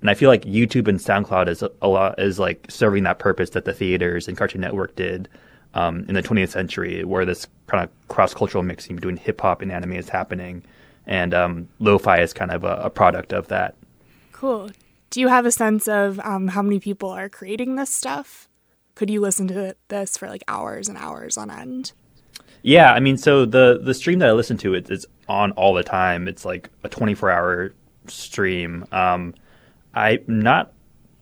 And 0.00 0.08
I 0.08 0.14
feel 0.14 0.30
like 0.30 0.42
YouTube 0.42 0.86
and 0.86 1.00
SoundCloud 1.00 1.48
is 1.48 1.64
a 1.82 1.88
lot 1.88 2.20
is 2.20 2.38
like 2.38 2.66
serving 2.68 3.02
that 3.02 3.18
purpose 3.18 3.50
that 3.50 3.64
the 3.64 3.74
theaters 3.74 4.28
and 4.28 4.36
Cartoon 4.36 4.60
Network 4.60 4.94
did 4.94 5.28
um, 5.74 6.04
in 6.06 6.14
the 6.14 6.22
20th 6.22 6.50
century, 6.50 7.02
where 7.02 7.24
this 7.24 7.48
kind 7.66 7.82
of 7.82 7.90
cross 8.06 8.32
cultural 8.32 8.62
mixing 8.62 8.94
between 8.94 9.16
hip 9.16 9.40
hop 9.40 9.60
and 9.60 9.72
anime 9.72 9.94
is 9.94 10.08
happening, 10.08 10.62
and 11.08 11.34
um, 11.34 11.68
lo-fi 11.80 12.20
is 12.20 12.32
kind 12.32 12.52
of 12.52 12.62
a, 12.62 12.82
a 12.84 12.90
product 12.90 13.32
of 13.32 13.48
that. 13.48 13.74
Cool. 14.32 14.70
Do 15.10 15.20
you 15.20 15.28
have 15.28 15.46
a 15.46 15.50
sense 15.50 15.88
of 15.88 16.20
um, 16.20 16.48
how 16.48 16.62
many 16.62 16.78
people 16.78 17.08
are 17.08 17.28
creating 17.28 17.76
this 17.76 17.92
stuff? 17.92 18.48
Could 18.94 19.10
you 19.10 19.20
listen 19.20 19.48
to 19.48 19.74
this 19.88 20.16
for 20.16 20.28
like 20.28 20.44
hours 20.46 20.88
and 20.88 20.98
hours 20.98 21.36
on 21.36 21.50
end? 21.50 21.92
Yeah, 22.62 22.92
I 22.92 23.00
mean, 23.00 23.16
so 23.16 23.46
the 23.46 23.80
the 23.82 23.94
stream 23.94 24.18
that 24.18 24.28
I 24.28 24.32
listen 24.32 24.58
to 24.58 24.74
it 24.74 24.90
is 24.90 25.06
on 25.28 25.52
all 25.52 25.74
the 25.74 25.82
time. 25.82 26.28
It's 26.28 26.44
like 26.44 26.68
a 26.84 26.88
24 26.88 27.30
hour 27.30 27.72
stream. 28.06 28.84
Um, 28.92 29.34
I'm 29.94 30.22
not 30.26 30.72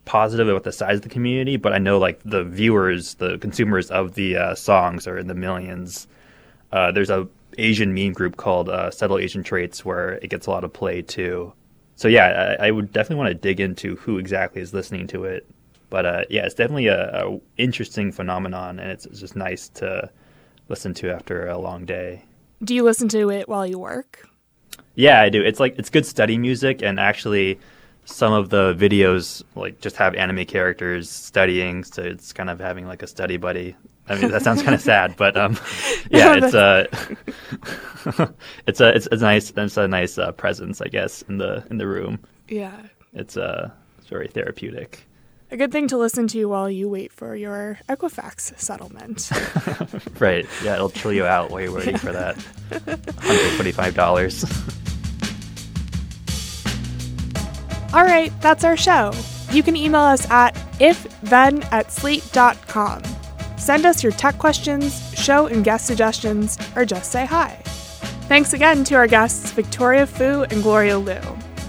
positive 0.05 0.47
about 0.47 0.63
the 0.63 0.71
size 0.71 0.97
of 0.97 1.01
the 1.03 1.09
community, 1.09 1.57
but 1.57 1.73
I 1.73 1.77
know 1.77 1.99
like 1.99 2.19
the 2.23 2.43
viewers, 2.43 3.15
the 3.15 3.37
consumers 3.37 3.91
of 3.91 4.15
the 4.15 4.37
uh, 4.37 4.55
songs 4.55 5.07
are 5.07 5.17
in 5.17 5.27
the 5.27 5.35
millions. 5.35 6.07
Uh, 6.71 6.91
there's 6.91 7.09
a 7.09 7.27
Asian 7.57 7.93
meme 7.93 8.13
group 8.13 8.37
called 8.37 8.69
uh, 8.69 8.91
Subtle 8.91 9.17
Asian 9.17 9.43
Traits 9.43 9.83
where 9.83 10.13
it 10.13 10.29
gets 10.29 10.47
a 10.47 10.51
lot 10.51 10.63
of 10.63 10.73
play 10.73 11.01
too. 11.01 11.53
So 11.95 12.07
yeah, 12.07 12.55
I, 12.59 12.67
I 12.67 12.71
would 12.71 12.91
definitely 12.91 13.17
want 13.17 13.29
to 13.29 13.33
dig 13.33 13.59
into 13.59 13.95
who 13.95 14.17
exactly 14.17 14.61
is 14.61 14.73
listening 14.73 15.07
to 15.07 15.25
it. 15.25 15.47
But 15.89 16.05
uh, 16.05 16.21
yeah, 16.29 16.45
it's 16.45 16.53
definitely 16.53 16.87
a, 16.87 17.25
a 17.25 17.39
interesting 17.57 18.11
phenomenon, 18.11 18.79
and 18.79 18.91
it's, 18.91 19.05
it's 19.05 19.19
just 19.19 19.35
nice 19.35 19.69
to 19.69 20.09
listen 20.69 20.93
to 20.95 21.11
after 21.11 21.47
a 21.47 21.57
long 21.57 21.85
day. 21.85 22.23
Do 22.63 22.75
you 22.75 22.83
listen 22.83 23.07
to 23.09 23.29
it 23.29 23.47
while 23.47 23.65
you 23.65 23.79
work? 23.79 24.27
Yeah, 24.95 25.21
I 25.21 25.29
do. 25.29 25.41
It's 25.43 25.59
like 25.59 25.77
it's 25.79 25.89
good 25.89 26.05
study 26.05 26.37
music, 26.37 26.81
and 26.81 26.99
actually, 26.99 27.59
some 28.05 28.33
of 28.33 28.49
the 28.49 28.73
videos 28.73 29.43
like 29.55 29.79
just 29.79 29.95
have 29.97 30.15
anime 30.15 30.45
characters 30.45 31.09
studying, 31.09 31.83
so 31.83 32.01
it's 32.01 32.33
kind 32.33 32.49
of 32.49 32.59
having 32.59 32.85
like 32.85 33.03
a 33.03 33.07
study 33.07 33.37
buddy. 33.37 33.75
I 34.09 34.19
mean, 34.19 34.31
that 34.31 34.41
sounds 34.41 34.63
kind 34.63 34.73
of 34.73 34.81
sad, 34.81 35.15
but 35.17 35.35
um, 35.35 35.57
yeah, 36.09 36.35
it's 36.35 36.53
uh, 36.53 36.85
it's 38.67 38.79
a 38.79 38.95
it's, 38.95 39.07
it's 39.11 39.21
nice. 39.21 39.51
It's 39.55 39.77
a 39.77 39.87
nice 39.87 40.17
uh, 40.17 40.31
presence, 40.31 40.81
I 40.81 40.87
guess, 40.87 41.23
in 41.23 41.37
the 41.37 41.65
in 41.69 41.77
the 41.77 41.87
room. 41.87 42.19
Yeah. 42.47 42.75
It's 43.13 43.35
uh, 43.37 43.71
it's 43.97 44.07
very 44.07 44.27
therapeutic. 44.27 45.05
A 45.49 45.55
good 45.55 45.71
thing 45.71 45.87
to 45.87 45.97
listen 45.97 46.27
to 46.27 46.45
while 46.45 46.69
you 46.69 46.89
wait 46.89 47.11
for 47.13 47.33
your 47.33 47.79
Equifax 47.87 48.57
settlement. 48.59 49.29
Right? 50.19 50.47
Yeah, 50.63 50.73
it'll 50.75 50.89
chill 50.89 51.13
you 51.13 51.25
out 51.25 51.51
while 51.51 51.61
you're 51.61 51.71
waiting 51.71 51.97
for 51.97 52.11
that. 52.11 52.35
Hundred 53.19 53.55
twenty-five 53.55 53.93
dollars. 53.93 54.43
All 57.93 58.03
right, 58.03 58.33
that's 58.41 58.63
our 58.63 58.75
show. 58.75 59.13
You 59.51 59.63
can 59.63 59.75
email 59.75 60.01
us 60.01 60.29
at 60.29 60.55
ifthen 60.79 61.63
at 61.71 61.91
slate.com. 61.91 63.03
Send 63.57 63.85
us 63.85 64.01
your 64.03 64.13
tech 64.13 64.37
questions, 64.37 65.13
show 65.13 65.47
and 65.47 65.63
guest 65.63 65.85
suggestions, 65.85 66.57
or 66.75 66.85
just 66.85 67.11
say 67.11 67.25
hi. 67.25 67.61
Thanks 68.27 68.53
again 68.53 68.83
to 68.85 68.95
our 68.95 69.07
guests 69.07 69.51
Victoria 69.51 70.05
Fu 70.05 70.43
and 70.43 70.63
Gloria 70.63 70.97
Lu. 70.97 71.19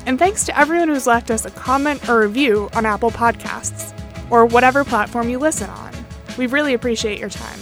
And 0.06 0.18
thanks 0.18 0.44
to 0.46 0.58
everyone 0.58 0.88
who's 0.88 1.06
left 1.06 1.30
us 1.30 1.44
a 1.44 1.50
comment 1.50 2.08
or 2.08 2.20
review 2.20 2.68
on 2.74 2.86
Apple 2.86 3.10
Podcasts, 3.10 3.92
or 4.30 4.46
whatever 4.46 4.84
platform 4.84 5.28
you 5.28 5.38
listen 5.38 5.70
on. 5.70 5.92
We 6.36 6.46
really 6.46 6.74
appreciate 6.74 7.18
your 7.18 7.30
time. 7.30 7.58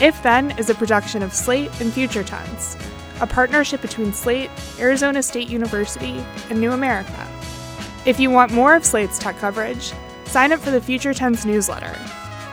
If 0.00 0.20
Then 0.22 0.52
is 0.58 0.70
a 0.70 0.74
production 0.74 1.22
of 1.22 1.32
Slate 1.32 1.70
and 1.80 1.92
Future 1.92 2.24
Tense. 2.24 2.76
a 3.22 3.26
partnership 3.26 3.80
between 3.80 4.12
Slate, 4.12 4.50
Arizona 4.78 5.22
State 5.22 5.48
University, 5.48 6.24
and 6.50 6.60
New 6.60 6.72
America. 6.72 7.28
If 8.04 8.18
you 8.18 8.30
want 8.30 8.50
more 8.52 8.74
of 8.74 8.84
Slate's 8.84 9.18
tech 9.18 9.38
coverage, 9.38 9.92
sign 10.26 10.52
up 10.52 10.58
for 10.58 10.72
the 10.72 10.80
Future 10.80 11.14
Tense 11.14 11.44
newsletter. 11.44 11.96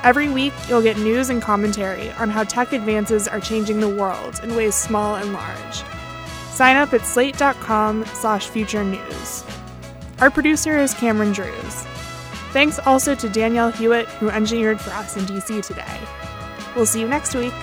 Every 0.04 0.30
week, 0.30 0.54
you'll 0.68 0.82
get 0.82 0.98
news 0.98 1.30
and 1.30 1.42
commentary 1.42 2.12
on 2.12 2.30
how 2.30 2.44
tech 2.44 2.72
advances 2.72 3.28
are 3.28 3.40
changing 3.40 3.82
the 3.82 3.90
world 3.90 4.40
in 4.44 4.56
ways 4.56 4.76
small 4.76 5.16
and 5.16 5.34
large. 5.34 5.84
Sign 6.52 6.78
up 6.78 6.94
at 6.94 7.02
slate.com 7.02 8.06
slash 8.06 8.48
future 8.48 8.84
news. 8.84 9.44
Our 10.20 10.30
producer 10.30 10.78
is 10.78 10.94
Cameron 10.94 11.34
Drews. 11.34 11.86
Thanks 12.52 12.80
also 12.80 13.14
to 13.16 13.30
Danielle 13.30 13.72
Hewitt, 13.72 14.08
who 14.08 14.30
engineered 14.30 14.82
for 14.82 14.92
us 14.92 15.16
in 15.16 15.24
DC 15.26 15.66
today. 15.66 16.00
We'll 16.76 16.86
see 16.86 17.02
you 17.02 17.08
next 17.08 17.36
week. 17.36 17.54